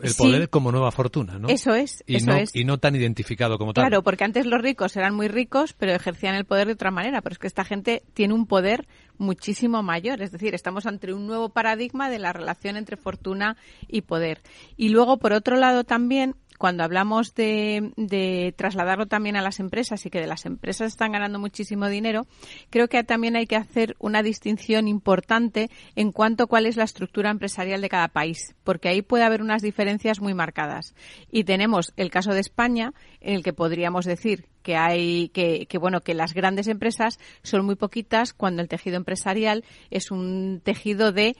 [0.00, 1.48] El poder como nueva fortuna, ¿no?
[1.48, 2.54] Eso es, y eso no, es.
[2.54, 3.82] Y no tan identificado como tal.
[3.82, 7.20] Claro, porque antes los ricos eran muy ricos, pero ejercían el poder de otra manera.
[7.20, 10.22] Pero es que esta gente tiene un poder muchísimo mayor.
[10.22, 13.56] Es decir, estamos ante un nuevo paradigma de la relación entre fortuna
[13.88, 14.40] y poder.
[14.76, 20.04] Y luego, por otro lado, también cuando hablamos de, de, trasladarlo también a las empresas
[20.04, 22.26] y que de las empresas están ganando muchísimo dinero,
[22.68, 26.84] creo que también hay que hacer una distinción importante en cuanto a cuál es la
[26.84, 30.94] estructura empresarial de cada país, porque ahí puede haber unas diferencias muy marcadas.
[31.30, 35.78] Y tenemos el caso de España, en el que podríamos decir que hay que, que,
[35.78, 41.12] bueno que las grandes empresas son muy poquitas cuando el tejido empresarial es un tejido
[41.12, 41.36] de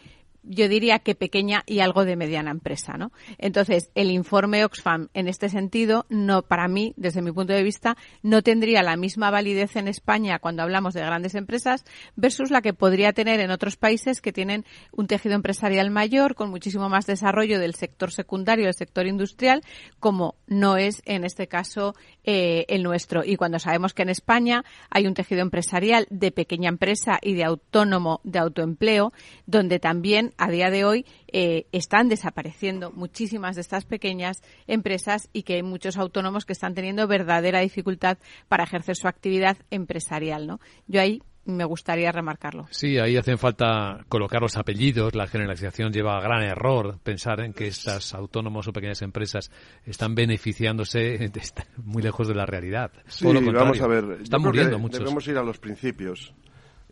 [0.49, 3.13] yo diría que pequeña y algo de mediana empresa, ¿no?
[3.37, 7.97] Entonces, el informe Oxfam en este sentido, no, para mí, desde mi punto de vista,
[8.23, 11.85] no tendría la misma validez en España cuando hablamos de grandes empresas
[12.17, 16.51] versus la que podría tener en otros países que tienen un tejido empresarial mayor, con
[16.51, 19.63] muchísimo más desarrollo del sector secundario, del sector industrial,
[20.01, 23.25] como no es en este caso eh, el nuestro.
[23.25, 27.45] Y cuando sabemos que en España hay un tejido empresarial de pequeña empresa y de
[27.45, 29.13] autónomo, de autoempleo,
[29.47, 35.43] donde también a día de hoy eh, están desapareciendo muchísimas de estas pequeñas empresas y
[35.43, 40.47] que hay muchos autónomos que están teniendo verdadera dificultad para ejercer su actividad empresarial.
[40.47, 40.61] ¿no?
[40.87, 42.67] Yo ahí me gustaría remarcarlo.
[42.71, 45.15] Sí, ahí hacen falta colocar los apellidos.
[45.15, 49.51] La generalización lleva a gran error pensar en que estas autónomos o pequeñas empresas
[49.87, 51.43] están beneficiándose de
[51.83, 52.93] muy lejos de la realidad.
[53.07, 54.19] Sí, vamos a ver.
[54.23, 55.01] Están muriendo muchos.
[55.01, 56.35] Debemos ir a los principios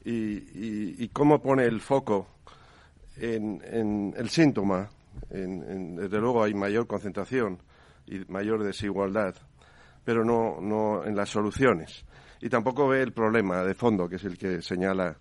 [0.05, 2.36] y, y cómo pone el foco
[3.19, 4.91] en, el síntoma,
[5.31, 7.59] desde luego hay mayor concentración
[8.07, 9.35] y mayor desigualdad,
[10.05, 12.05] pero no, no en las soluciones.
[12.41, 15.19] Y tampoco ve el problema de fondo, que es el que señala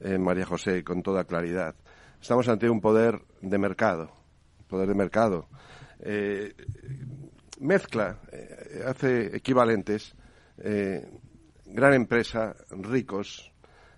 [0.00, 1.74] eh, María José con toda claridad.
[2.20, 4.10] Estamos ante un poder de mercado,
[4.68, 5.48] poder de mercado.
[6.00, 6.54] Eh,
[7.60, 10.14] mezcla, eh, hace equivalentes,
[11.64, 13.52] gran empresa, ricos,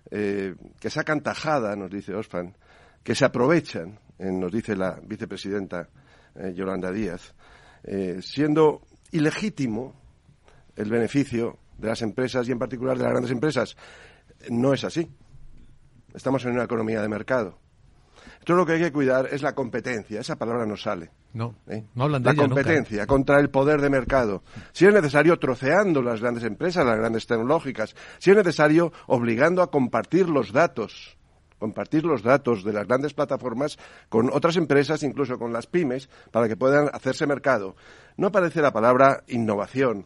[0.09, 2.55] que sacan tajada, nos dice Osfan,
[3.05, 5.87] que se aprovechan, eh, nos dice la vicepresidenta
[6.33, 7.35] eh, Yolanda Díaz,
[7.83, 9.93] eh, siendo ilegítimo
[10.75, 13.77] el beneficio de las empresas y en particular de las grandes empresas.
[14.49, 15.07] No es así.
[16.15, 17.59] Estamos en una economía de mercado.
[18.43, 20.19] Todo lo que hay que cuidar es la competencia.
[20.19, 21.11] Esa palabra no sale.
[21.33, 21.53] No,
[21.93, 24.41] no hablan de La competencia contra el poder de mercado.
[24.71, 27.95] Si es necesario, troceando las grandes empresas, las grandes tecnológicas.
[28.17, 31.17] Si es necesario, obligando a compartir los datos
[31.59, 33.77] compartir los datos de las grandes plataformas
[34.09, 37.75] con otras empresas, incluso con las pymes, para que puedan hacerse mercado.
[38.17, 40.05] No aparece la palabra innovación,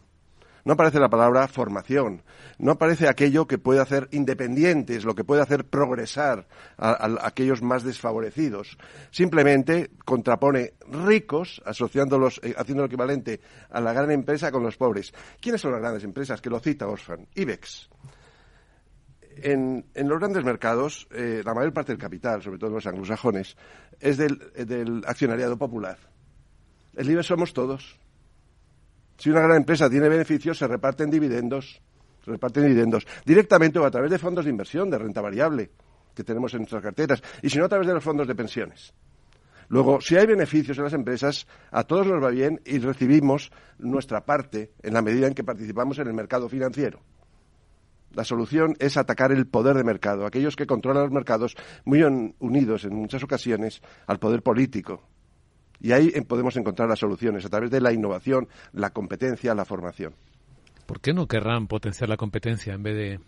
[0.64, 2.22] no aparece la palabra formación,
[2.58, 7.82] no aparece aquello que puede hacer independientes, lo que puede hacer progresar a, aquellos más
[7.82, 8.76] desfavorecidos.
[9.10, 15.12] Simplemente contrapone ricos, asociándolos, eh, haciendo lo equivalente a la gran empresa con los pobres.
[15.40, 16.40] ¿Quiénes son las grandes empresas?
[16.40, 17.26] Que lo cita Osfan.
[17.34, 17.88] IBEX
[19.36, 23.56] en, los grandes mercados, eh, la mayor parte del capital, sobre todo los anglosajones,
[23.98, 25.98] es del, accionariado popular.
[26.94, 27.98] El IBEX somos todos.
[29.18, 31.80] Si una gran empresa tiene beneficios, se reparten dividendos,
[32.24, 35.70] se reparten dividendos directamente o a través de fondos de inversión, de renta variable,
[36.14, 38.92] que tenemos en nuestras carteras, y si no, a través de los fondos de pensiones.
[39.68, 44.24] Luego, si hay beneficios en las empresas, a todos nos va bien y recibimos nuestra
[44.24, 47.00] parte en la medida en que participamos en el mercado financiero.
[48.12, 52.84] La solución es atacar el poder de mercado, aquellos que controlan los mercados muy unidos
[52.84, 55.02] en muchas ocasiones al poder político.
[55.80, 60.14] Y ahí podemos encontrar las soluciones a través de la innovación, la competencia, la formación.
[60.86, 63.20] ¿Por qué no querrán potenciar la competencia en vez de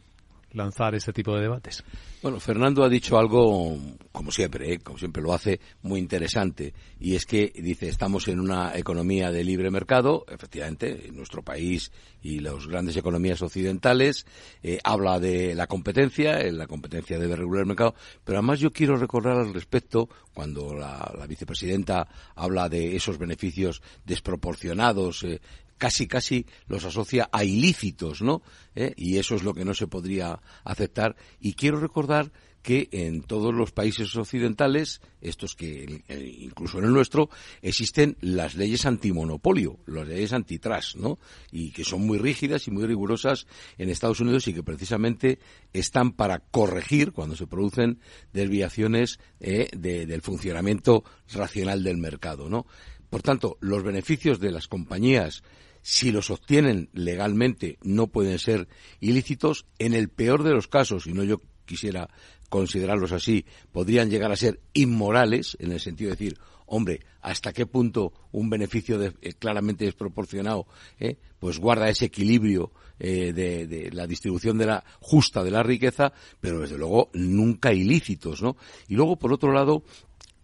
[0.53, 1.85] lanzar ese tipo de debates.
[2.23, 3.77] Bueno, Fernando ha dicho algo,
[4.12, 4.79] como siempre, ¿eh?
[4.79, 6.73] como siempre lo hace, muy interesante.
[7.01, 11.91] Y es que dice, estamos en una economía de libre mercado, efectivamente, en nuestro país
[12.23, 14.25] y las grandes economías occidentales.
[14.62, 17.97] Eh, habla de la competencia, la competencia debe regular el mercado.
[18.23, 25.25] Pero además yo quiero recordar al respecto, cuando la, vicepresidenta habla de esos beneficios desproporcionados
[25.25, 25.41] eh,
[25.83, 28.40] casi casi los asocia a ilícitos, ¿no?
[28.77, 28.95] ¿Eh?
[28.97, 31.16] Y eso es lo que no se podría aceptar.
[31.40, 32.31] Y quiero recordar
[32.62, 37.31] que en todos los países occidentales, estos que eh, incluso en el nuestro,
[37.62, 41.18] existen las leyes antimonopolio, las leyes antitrust, ¿no?
[41.51, 45.40] Y que son muy rígidas y muy rigurosas en Estados Unidos y que precisamente
[45.73, 47.99] están para corregir cuando se producen
[48.33, 52.66] desviaciones eh, del funcionamiento racional del mercado, ¿no?
[53.11, 55.42] Por tanto, los beneficios de las compañías
[55.83, 58.68] si los obtienen legalmente, no pueden ser
[59.01, 59.66] ilícitos.
[59.79, 62.09] En el peor de los casos, y no yo quisiera
[62.49, 67.66] considerarlos así, podrían llegar a ser inmorales, en el sentido de decir, hombre, hasta qué
[67.66, 70.66] punto un beneficio eh, claramente desproporcionado
[70.99, 75.62] eh, pues guarda ese equilibrio eh, de, de, la distribución de la justa de la
[75.62, 78.57] riqueza, pero desde luego nunca ilícitos, ¿no?
[78.88, 79.83] Y luego, por otro lado,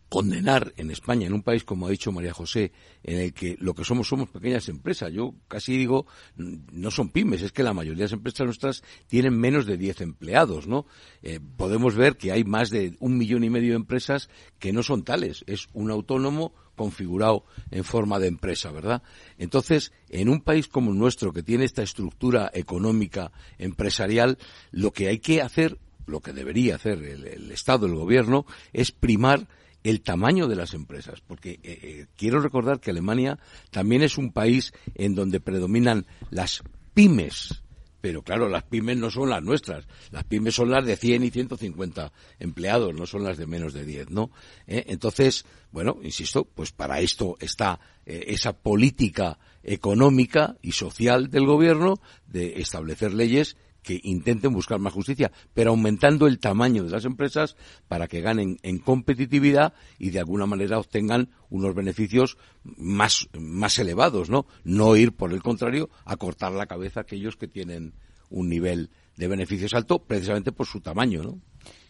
[0.08, 3.74] condenar en España, en un país, como ha dicho María José, en el que lo
[3.74, 5.12] que somos somos pequeñas empresas.
[5.12, 9.38] Yo casi digo, no son pymes, es que la mayoría de las empresas nuestras tienen
[9.38, 10.86] menos de 10 empleados, ¿no?
[11.22, 14.82] Eh, podemos ver que hay más de un millón y medio de empresas que no
[14.82, 15.44] son tales.
[15.46, 19.02] Es un autónomo configurado en forma de empresa, ¿verdad?
[19.36, 24.38] Entonces, en un país como el nuestro, que tiene esta estructura económica empresarial,
[24.70, 25.76] lo que hay que hacer,
[26.06, 29.46] lo que debería hacer el Estado, el Gobierno, es primar
[29.88, 33.38] el tamaño de las empresas, porque eh, eh, quiero recordar que Alemania
[33.70, 36.62] también es un país en donde predominan las
[36.92, 37.62] pymes,
[38.02, 39.86] pero claro, las pymes no son las nuestras.
[40.10, 43.86] Las pymes son las de 100 y 150 empleados, no son las de menos de
[43.86, 44.30] 10, ¿no?
[44.66, 44.84] ¿Eh?
[44.88, 52.60] Entonces, bueno, insisto, pues para esto está esa política económica y social del gobierno de
[52.60, 53.56] establecer leyes
[53.88, 57.56] que intenten buscar más justicia, pero aumentando el tamaño de las empresas
[57.88, 64.28] para que ganen en competitividad y de alguna manera obtengan unos beneficios más, más elevados,
[64.28, 64.44] ¿no?
[64.62, 67.94] No ir, por el contrario, a cortar la cabeza a aquellos que tienen
[68.28, 71.40] un nivel de beneficios alto precisamente por su tamaño, ¿no?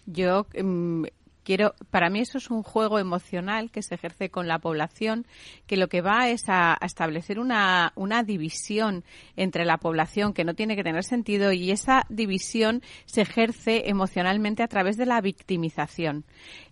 [0.07, 1.03] Yo em,
[1.49, 5.27] quiero, para mí eso es un juego emocional que se ejerce con la población,
[5.67, 7.91] que lo que va es a, establecer una,
[8.27, 9.03] división
[9.35, 14.63] entre la población que no tiene que tener sentido y esa división se ejerce emocionalmente
[14.63, 16.27] a través de la victimización.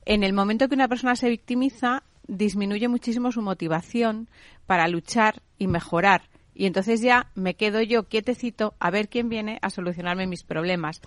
[0.05, 4.29] En el momento que una persona se victimiza, disminuye muchísimo su motivación
[4.66, 9.59] para luchar y mejorar y entonces ya me quedo yo quietecito a ver quién viene
[9.61, 11.03] a solucionarme mis problemas.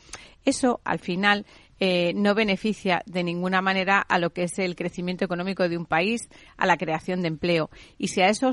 [0.46, 1.48] Eso, al final,
[1.80, 5.86] eh, no beneficia de ninguna manera a lo que es el crecimiento económico de un
[5.86, 7.70] país, a la creación de empleo.
[7.98, 8.52] Y si a eso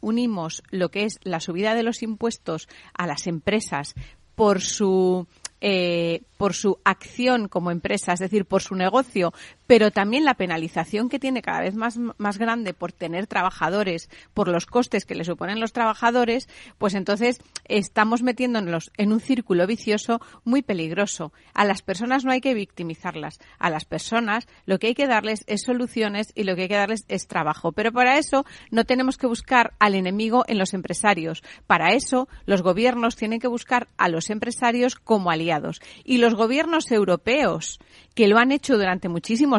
[0.00, 3.94] unimos lo que es la subida de los impuestos a las empresas
[4.34, 5.26] por su
[5.66, 9.32] eh, por su acción como empresa, es decir, por su negocio,
[9.66, 14.48] pero también la penalización que tiene cada vez más, más grande por tener trabajadores, por
[14.48, 16.48] los costes que le suponen los trabajadores,
[16.78, 21.32] pues entonces estamos metiéndonos en un círculo vicioso muy peligroso.
[21.54, 23.40] A las personas no hay que victimizarlas.
[23.58, 26.76] A las personas lo que hay que darles es soluciones y lo que hay que
[26.76, 27.72] darles es trabajo.
[27.72, 31.42] Pero para eso no tenemos que buscar al enemigo en los empresarios.
[31.66, 35.80] Para eso los gobiernos tienen que buscar a los empresarios como aliados.
[36.04, 37.78] Y los gobiernos europeos
[38.14, 39.08] que lo han hecho durante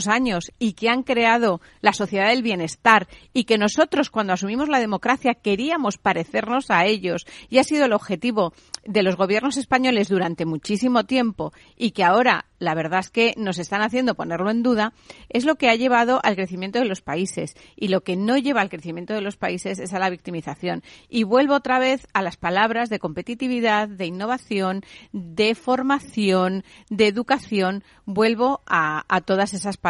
[0.07, 4.79] años y que han creado la sociedad del bienestar y que nosotros cuando asumimos la
[4.79, 8.53] democracia queríamos parecernos a ellos y ha sido el objetivo
[8.85, 13.59] de los gobiernos españoles durante muchísimo tiempo y que ahora la verdad es que nos
[13.59, 14.93] están haciendo ponerlo en duda,
[15.29, 17.55] es lo que ha llevado al crecimiento de los países.
[17.75, 20.83] Y lo que no lleva al crecimiento de los países es a la victimización.
[21.09, 27.83] Y vuelvo otra vez a las palabras de competitividad, de innovación, de formación, de educación.
[28.05, 29.84] Vuelvo a, todas esas palabras.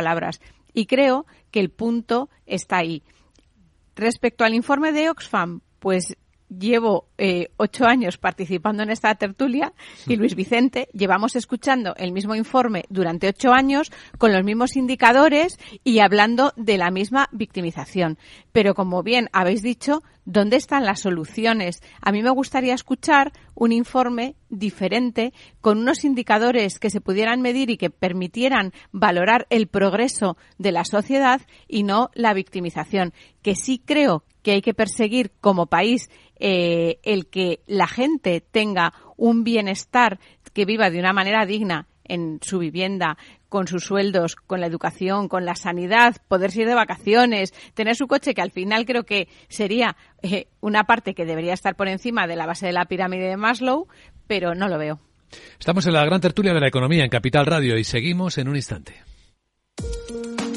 [0.73, 3.03] Y creo que el punto está ahí.
[3.95, 6.17] Respecto al informe de Oxfam, pues
[6.49, 9.73] llevo eh, ocho años participando en esta tertulia
[10.07, 15.57] y Luis Vicente llevamos escuchando el mismo informe durante ocho años con los mismos indicadores
[15.83, 18.17] y hablando de la misma victimización.
[18.51, 21.81] Pero como bien habéis dicho, ¿dónde están las soluciones?
[22.01, 27.69] A mí me gustaría escuchar un informe diferente con unos indicadores que se pudieran medir
[27.69, 33.81] y que permitieran valorar el progreso de la sociedad y no la victimización, que sí
[33.83, 40.19] creo que hay que perseguir como país eh, el que la gente tenga un bienestar,
[40.53, 43.17] que viva de una manera digna en su vivienda,
[43.49, 48.07] con sus sueldos, con la educación, con la sanidad, poder ir de vacaciones, tener su
[48.07, 52.27] coche, que al final creo que sería eh, una parte que debería estar por encima
[52.27, 53.87] de la base de la pirámide de Maslow,
[54.27, 54.99] pero no lo veo.
[55.59, 58.55] Estamos en la gran tertulia de la economía en Capital Radio y seguimos en un
[58.55, 59.03] instante.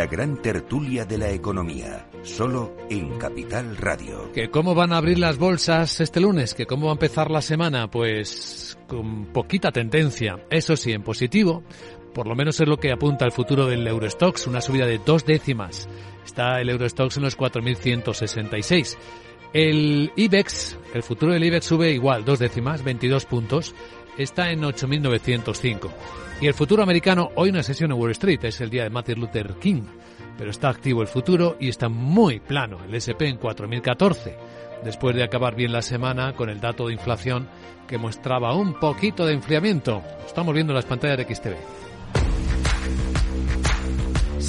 [0.00, 4.32] La gran tertulia de la economía, solo en Capital Radio.
[4.32, 6.54] ¿Que ¿Cómo van a abrir las bolsas este lunes?
[6.54, 7.90] ¿Que ¿Cómo va a empezar la semana?
[7.90, 11.62] Pues con poquita tendencia, eso sí, en positivo.
[12.14, 15.26] Por lo menos es lo que apunta el futuro del Eurostox, una subida de dos
[15.26, 15.86] décimas.
[16.24, 18.96] Está el Eurostox en los 4.166.
[19.52, 23.74] El IBEX, el futuro del IBEX sube igual, dos décimas, 22 puntos
[24.16, 25.90] está en 8.905.
[26.40, 29.20] Y el futuro americano, hoy una sesión en Wall Street, es el día de Martin
[29.20, 29.82] Luther King,
[30.38, 34.36] pero está activo el futuro y está muy plano, el SP en 4.014,
[34.82, 37.46] después de acabar bien la semana con el dato de inflación
[37.86, 40.02] que mostraba un poquito de enfriamiento.
[40.26, 41.89] Estamos viendo las pantallas de XTV.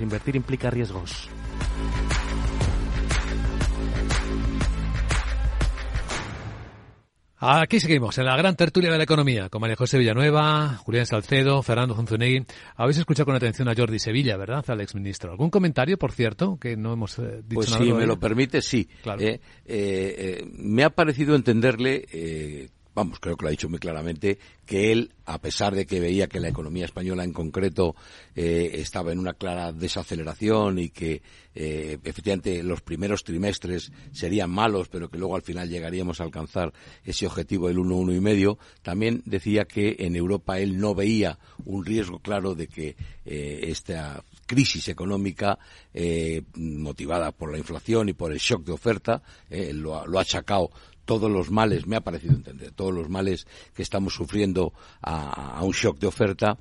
[0.00, 1.28] Invertir implica riesgos.
[7.42, 11.62] Aquí seguimos, en la gran tertulia de la economía, con María José Villanueva, Julián Salcedo,
[11.62, 12.44] Fernando Zunzunegui.
[12.76, 15.30] Habéis escuchado con atención a Jordi Sevilla, ¿verdad, al exministro?
[15.30, 18.60] ¿Algún comentario, por cierto, que no hemos eh, dicho pues nada si me lo permite,
[18.60, 18.90] sí.
[19.02, 19.22] Claro.
[19.22, 23.78] Eh, eh, eh, me ha parecido entenderle, eh, vamos, creo que lo ha dicho muy
[23.78, 27.94] claramente, que él, a pesar de que veía que la economía española en concreto
[28.34, 31.22] eh, estaba en una clara desaceleración y que
[31.54, 36.72] eh, efectivamente los primeros trimestres serían malos, pero que luego al final llegaríamos a alcanzar
[37.04, 41.84] ese objetivo del 1,1 y medio, también decía que en Europa él no veía un
[41.84, 45.58] riesgo claro de que eh, esta crisis económica
[45.94, 50.22] eh, motivada por la inflación y por el shock de oferta, eh, lo, lo ha
[50.22, 50.70] achacado
[51.10, 53.44] todos los males, me ha parecido entender, todos los males
[53.74, 56.56] que estamos sufriendo a, un shock de oferta,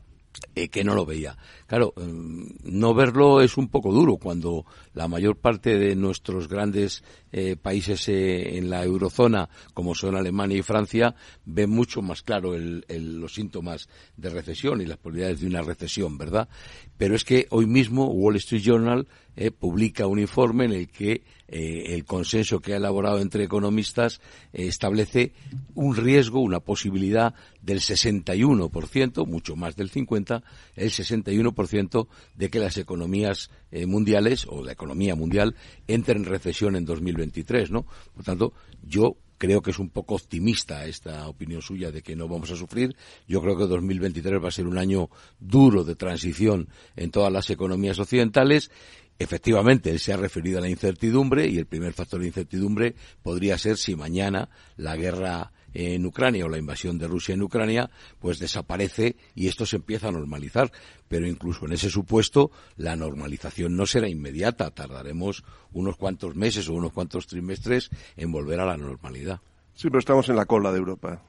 [0.55, 1.37] eh, que no lo veía.
[1.67, 4.65] Claro, mm, no verlo es un poco duro cuando
[4.99, 10.57] la mayor parte de nuestros grandes eh, países eh, en la eurozona, como son Alemania
[10.57, 13.87] y Francia, ven mucho más claro los síntomas
[14.17, 16.49] de recesión y las probabilidades de una recesión, ¿verdad?
[16.97, 21.23] Pero es que hoy mismo Wall Street Journal eh, publica un informe en el que
[21.51, 24.21] el consenso que ha elaborado entre economistas
[24.53, 25.33] establece
[25.73, 30.43] un riesgo, una posibilidad del 61%, mucho más del 50%,
[30.75, 35.55] el 61% de que las economías eh, mundiales o la economía mundial
[35.87, 37.85] entren en recesión en 2023, ¿no?
[38.13, 38.53] Por tanto,
[38.83, 42.55] yo creo que es un poco optimista esta opinión suya de que no vamos a
[42.55, 42.95] sufrir.
[43.27, 45.09] Yo creo que 2023 va a ser un año
[45.39, 48.69] duro de transición en todas las economías occidentales.
[49.17, 53.57] Efectivamente, él se ha referido a la incertidumbre y el primer factor de incertidumbre podría
[53.57, 57.89] ser si mañana la guerra en Ucrania o la invasión de Rusia en Ucrania
[58.19, 60.71] pues desaparece y esto se empieza a normalizar.
[61.07, 64.71] Pero incluso en ese supuesto la normalización no será inmediata.
[64.71, 65.43] Tardaremos
[65.73, 69.41] unos cuantos meses o unos cuantos trimestres en volver a la normalidad.
[69.73, 71.21] Sí, pero estamos en la cola de Europa.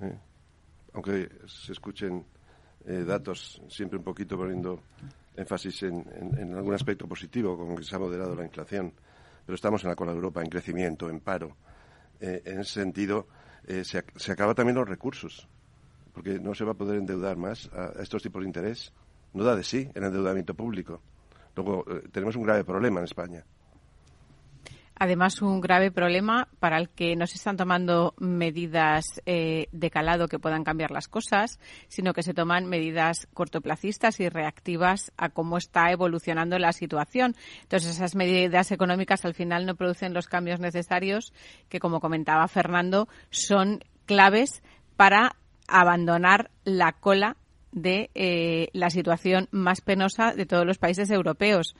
[0.00, 0.18] ¿eh?
[0.94, 2.24] Aunque se escuchen
[2.86, 4.82] eh, datos siempre un poquito poniendo
[5.36, 8.92] énfasis en, algún aspecto positivo, como que se ha moderado la inflación.
[9.44, 11.56] Pero estamos en la cola de Europa, en crecimiento, en paro.
[12.20, 13.26] Eh, en ese sentido,
[13.66, 15.48] eh, se, se acaban también los recursos,
[16.12, 18.92] porque no se va a poder endeudar más a, a estos tipos de interés.
[19.34, 21.00] No da de sí el endeudamiento público.
[21.56, 23.44] Luego, eh, tenemos un grave problema en España.
[25.02, 30.28] Además, un grave problema para el que no se están tomando medidas eh, de calado
[30.28, 35.56] que puedan cambiar las cosas, sino que se toman medidas cortoplacistas y reactivas a cómo
[35.56, 37.34] está evolucionando la situación.
[37.62, 41.32] Entonces, esas medidas económicas al final no producen los cambios necesarios
[41.68, 44.62] que, como comentaba Fernando, son claves
[44.94, 45.34] para
[45.66, 47.36] abandonar la cola
[47.72, 51.74] de eh, la situación más penosa de todos los países europeos.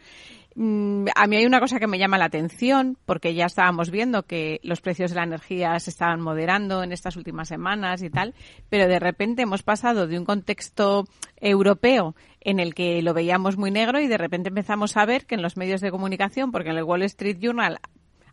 [0.54, 4.24] Mm, A mí hay una cosa que me llama la atención, porque ya estábamos viendo
[4.24, 8.34] que los precios de la energía se estaban moderando en estas últimas semanas y tal,
[8.68, 13.70] pero de repente hemos pasado de un contexto europeo en el que lo veíamos muy
[13.70, 16.76] negro y de repente empezamos a ver que en los medios de comunicación, porque en
[16.76, 17.78] el Wall Street Journal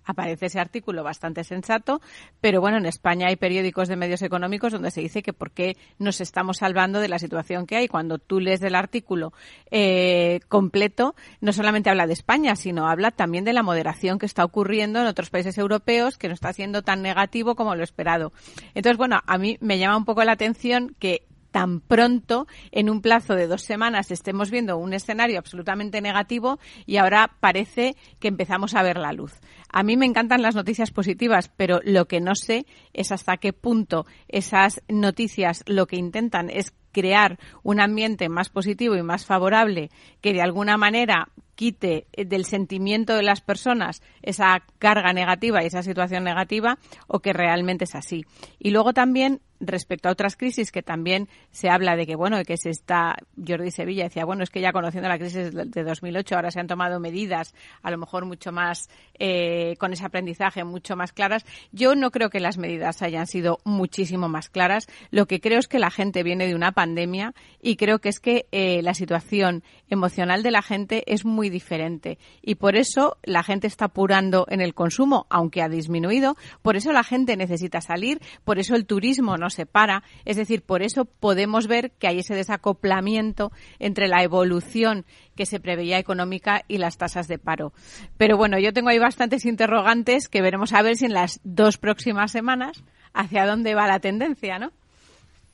[0.05, 2.01] aparece ese artículo bastante sensato,
[2.41, 5.77] pero bueno, en España hay periódicos de medios económicos donde se dice que por qué
[5.97, 7.87] nos estamos salvando de la situación que hay.
[7.87, 9.33] Cuando tú lees del artículo
[9.71, 14.43] eh, completo, no solamente habla de España, sino habla también de la moderación que está
[14.43, 18.33] ocurriendo en otros países europeos, que no está siendo tan negativo como lo esperado.
[18.73, 23.01] Entonces, bueno, a mí me llama un poco la atención que tan pronto, en un
[23.01, 28.75] plazo de dos semanas, estemos viendo un escenario absolutamente negativo y ahora parece que empezamos
[28.75, 29.33] a ver la luz.
[29.71, 33.53] A mí me encantan las noticias positivas, pero lo que no sé es hasta qué
[33.53, 39.91] punto esas noticias lo que intentan es crear un ambiente más positivo y más favorable
[40.21, 45.83] que de alguna manera quite del sentimiento de las personas esa carga negativa y esa
[45.83, 46.77] situación negativa
[47.07, 48.25] o que realmente es así.
[48.59, 52.45] Y luego también respecto a otras crisis que también se habla de que, bueno, de
[52.45, 56.35] que se está, Jordi Sevilla decía, bueno, es que ya conociendo la crisis de 2008
[56.35, 60.95] ahora se han tomado medidas a lo mejor mucho más, eh, con ese aprendizaje mucho
[60.95, 61.45] más claras.
[61.71, 64.87] Yo no creo que las medidas hayan sido muchísimo más claras.
[65.11, 68.19] Lo que creo es que la gente viene de una pandemia y creo que es
[68.19, 73.43] que eh, la situación emocional de la gente es muy diferente y por eso la
[73.43, 78.21] gente está apurando en el consumo, aunque ha disminuido, por eso la gente necesita salir,
[78.43, 82.19] por eso el turismo no se para, es decir, por eso podemos ver que hay
[82.19, 87.73] ese desacoplamiento entre la evolución que se preveía económica y las tasas de paro.
[88.17, 91.77] Pero bueno, yo tengo ahí bastantes interrogantes que veremos a ver si en las dos
[91.77, 92.83] próximas semanas
[93.13, 94.71] hacia dónde va la tendencia, ¿no?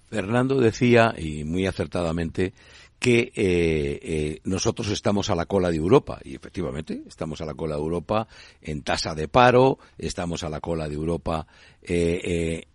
[0.10, 2.54] Fernando decía, y muy acertadamente,
[3.00, 7.54] que eh, eh, nosotros estamos a la cola de Europa y efectivamente estamos a la
[7.54, 8.28] cola de Europa
[8.62, 11.46] en tasa de paro, estamos a la cola de Europa
[11.82, 12.66] eh,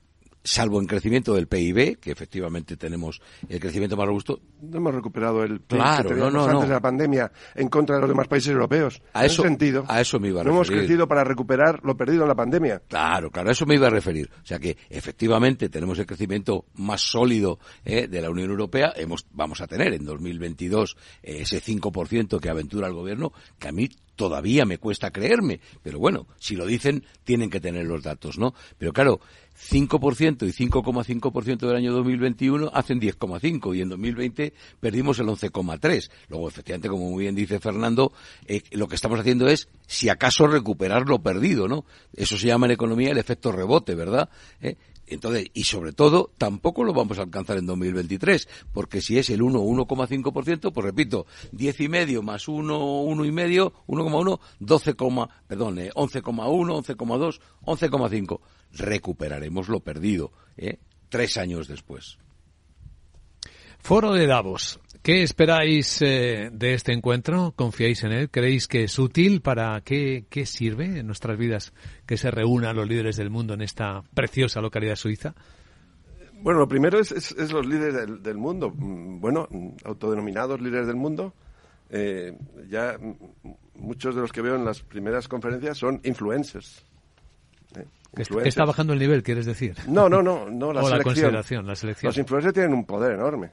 [0.43, 4.41] salvo en crecimiento del PIB, que efectivamente tenemos el crecimiento más robusto.
[4.63, 8.03] No hemos recuperado el PIB claro, no, no, antes de la pandemia en contra de
[8.03, 9.03] los demás países europeos.
[9.13, 10.73] A eso, sentido, a eso me iba a no referir.
[10.73, 12.83] hemos crecido para recuperar lo perdido en la pandemia.
[12.89, 14.31] Claro, claro, a eso me iba a referir.
[14.43, 18.93] O sea que efectivamente tenemos el crecimiento más sólido eh, de la Unión Europea.
[18.97, 23.73] Hemos, vamos a tener en 2022 eh, ese 5% que aventura el gobierno, que a
[23.73, 23.89] mí
[24.21, 28.53] todavía me cuesta creerme, pero bueno, si lo dicen, tienen que tener los datos, ¿no?
[28.77, 29.21] Pero claro,
[29.69, 36.11] 5% y 5,5% del año 2021 hacen 10,5 y en 2020 perdimos el 11,3.
[36.29, 38.13] Luego, efectivamente, como muy bien dice Fernando,
[38.47, 41.85] eh, lo que estamos haciendo es, si acaso, recuperar lo perdido, ¿no?
[42.15, 44.31] Eso se llama en economía el efecto rebote, ¿verdad?
[44.61, 44.77] ¿Eh?
[45.11, 49.43] Entonces, y sobre todo, tampoco lo vamos a alcanzar en 2023, porque si es el
[49.43, 54.95] 1, 1,5%, pues repito, 10 y medio más 1, 1 y medio, 1,1, 12,
[55.49, 58.41] perdón, 11,1, 11,2, 11,5.
[58.73, 60.79] Recuperaremos lo perdido, ¿eh?
[61.09, 62.19] Tres años después.
[63.81, 64.79] Foro de Davos.
[65.03, 67.55] ¿Qué esperáis eh, de este encuentro?
[67.57, 68.31] ¿Confiáis en él?
[68.31, 71.73] ¿Creéis que es útil para qué, qué sirve en nuestras vidas
[72.05, 75.35] que se reúnan los líderes del mundo en esta preciosa localidad suiza?
[76.43, 78.71] Bueno, lo primero es, es, los líderes del, mundo.
[78.75, 79.49] Mm, bueno,
[79.85, 81.35] autodenominados líderes del mundo.
[81.89, 82.37] Eh,
[82.69, 82.97] ya
[83.75, 86.85] muchos de los que veo en las primeras conferencias son influencers.
[87.75, 87.87] Eh,
[88.45, 89.77] ¿Está bajando el nivel, quieres decir?
[89.89, 90.51] No, no, no.
[90.51, 92.09] no la, o la consideración, la selección.
[92.09, 93.51] Los influencers tienen un poder enorme.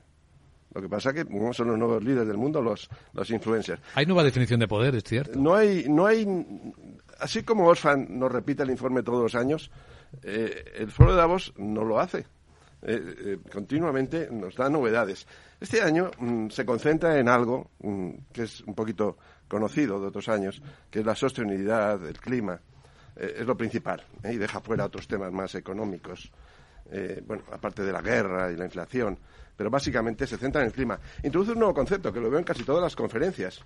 [0.74, 3.82] Lo que pasa es que son los nuevos líderes del mundo, los, los influencers.
[3.96, 5.40] Hay nueva definición de poder, es cierto.
[5.40, 6.28] No hay, no hay,
[7.20, 9.72] así como Osfan nos repite el informe todos los años,
[10.24, 12.26] eh, el Foro de Davos no lo hace.
[12.84, 15.26] Eh, eh, continuamente nos da novedades.
[15.60, 20.30] Este año mm, se concentra en algo mm, que es un poquito conocido de otros
[20.30, 20.62] años,
[20.92, 22.60] que es la sostenibilidad, el clima.
[23.16, 26.32] es lo principal, y deja fuera otros temas más económicos.
[27.26, 29.18] Bueno, aparte de la guerra y la inflación
[29.58, 31.00] pero básicamente se centra en el clima.
[31.24, 33.60] Introduce un nuevo concepto que lo veo en casi todas las conferencias,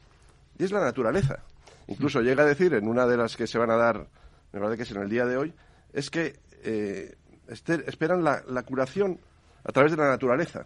[0.58, 1.44] y es la naturaleza.
[1.88, 4.08] Incluso llega a decir en una de las que se van a dar,
[4.54, 5.54] me parece que es en el día de hoy,
[5.92, 7.16] es que eh,
[7.48, 9.20] este, esperan la, curación
[9.64, 10.66] a través de la naturaleza.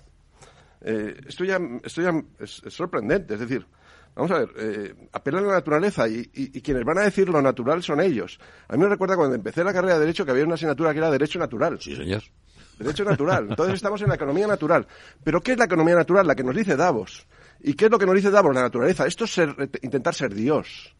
[0.81, 3.65] Eh, esto ya, esto ya es, sorprendente, es decir,
[4.13, 7.41] vamos a ver, eh, apelan a la naturaleza y, y, quienes van a decir lo
[7.41, 8.39] natural son ellos.
[8.67, 10.99] A mí me recuerda cuando empecé la carrera de Derecho que había una asignatura que
[10.99, 11.79] era Derecho Natural.
[11.81, 12.21] Sí, señor.
[12.77, 13.47] Derecho natural.
[13.49, 14.87] Entonces estamos en la economía natural.
[15.23, 16.27] Pero ¿qué es la economía natural?
[16.27, 17.25] La que nos dice Davos.
[17.61, 18.53] ¿Y qué es lo que nos dice Davos?
[18.53, 19.05] La naturaleza.
[19.05, 19.37] Esto es
[19.81, 20.95] intentar ser Dios.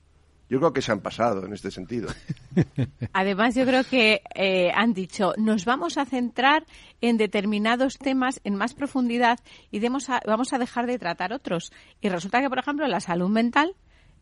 [0.48, 2.10] Yo creo que se han pasado en este sentido.
[3.14, 6.66] Además, yo creo que eh, han dicho, nos vamos a centrar
[7.02, 9.40] en determinados temas en más profundidad
[9.72, 11.74] y vamos a dejar de tratar otros.
[12.00, 13.76] Y resulta que, por ejemplo, la salud mental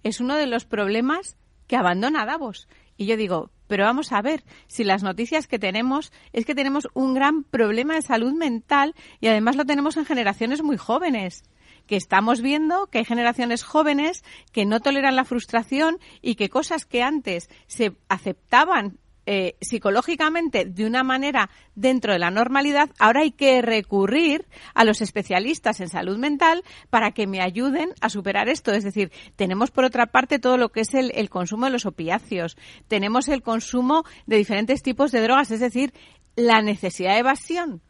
[0.03, 1.37] es uno de los problemas
[1.67, 2.67] que abandona Davos.
[2.97, 6.87] Y yo digo, pero vamos a ver, si las noticias que tenemos es que tenemos
[6.93, 11.43] un gran problema de salud mental y además lo tenemos en generaciones muy jóvenes
[11.87, 16.85] que estamos viendo que hay generaciones jóvenes que no toleran la frustración y que cosas
[16.85, 23.31] que antes se aceptaban eh, psicológicamente de una manera dentro de la normalidad, ahora hay
[23.31, 28.71] que recurrir a los especialistas en salud mental para que me ayuden a superar esto.
[28.71, 32.57] Es decir, tenemos por otra parte todo lo que es el, consumo de los opiáceos,
[32.87, 35.93] tenemos el consumo de diferentes tipos de drogas, es decir,
[36.35, 37.81] la necesidad de evasión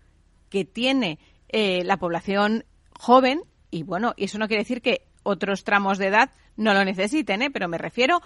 [0.50, 1.18] que tiene
[1.50, 6.08] eh, la población joven y bueno, y eso no quiere decir que otros tramos de
[6.08, 7.50] edad no lo necesiten, ¿eh?
[7.52, 8.22] pero me refiero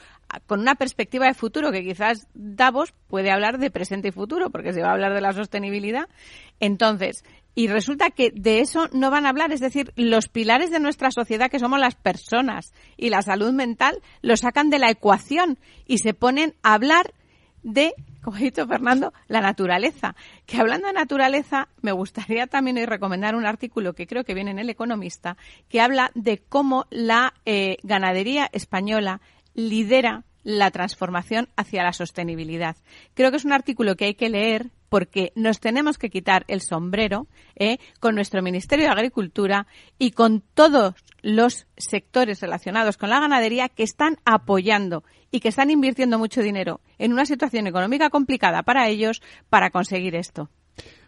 [0.47, 4.73] con una perspectiva de futuro, que quizás Davos puede hablar de presente y futuro, porque
[4.73, 6.09] se va a hablar de la sostenibilidad.
[6.59, 7.23] Entonces,
[7.55, 11.09] y resulta que de eso no van a hablar, es decir, los pilares de nuestra
[11.09, 15.99] sociedad, que somos las personas y la salud mental, lo sacan de la ecuación y
[15.99, 17.13] se ponen a hablar
[17.67, 17.93] de,
[18.23, 20.15] como ha dicho Fernando, la naturaleza.
[20.45, 24.51] Que hablando de naturaleza, me gustaría también hoy recomendar un artículo que creo que viene
[24.51, 25.35] en El Economista,
[25.67, 29.19] que habla de cómo la eh, ganadería española
[29.53, 32.77] lidera la transformación hacia la sostenibilidad.
[33.13, 36.61] Creo que es un artículo que hay que leer porque nos tenemos que quitar el
[36.61, 39.67] sombrero eh, con nuestro Ministerio de Agricultura
[39.99, 45.69] y con todos los sectores relacionados con la ganadería que están apoyando y que están
[45.69, 50.49] invirtiendo mucho dinero en una situación económica complicada para ellos para conseguir esto.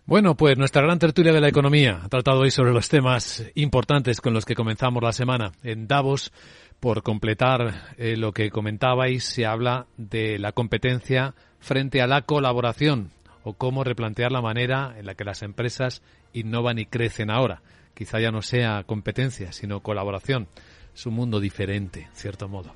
[0.05, 4.21] Bueno, pues nuestra gran tertulia de la economía ha tratado hoy sobre los temas importantes
[4.21, 5.51] con los que comenzamos la semana.
[5.61, 6.31] En Davos,
[6.79, 13.11] por completar eh, lo que comentabais, se habla de la competencia frente a la colaboración
[13.43, 16.01] o cómo replantear la manera en la que las empresas
[16.33, 17.61] innovan y crecen ahora.
[17.93, 20.47] Quizá ya no sea competencia, sino colaboración.
[20.95, 22.73] Es un mundo diferente, en cierto modo.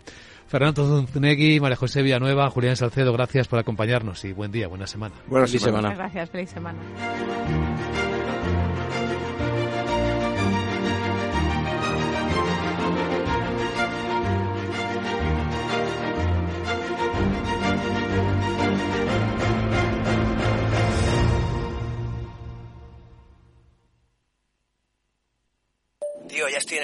[0.53, 5.15] Fernando Zunzunegui, María José Villanueva, Julián Salcedo, gracias por acompañarnos y buen día, buena semana.
[5.25, 5.95] Buena semana.
[5.95, 6.77] Gracias, feliz semana.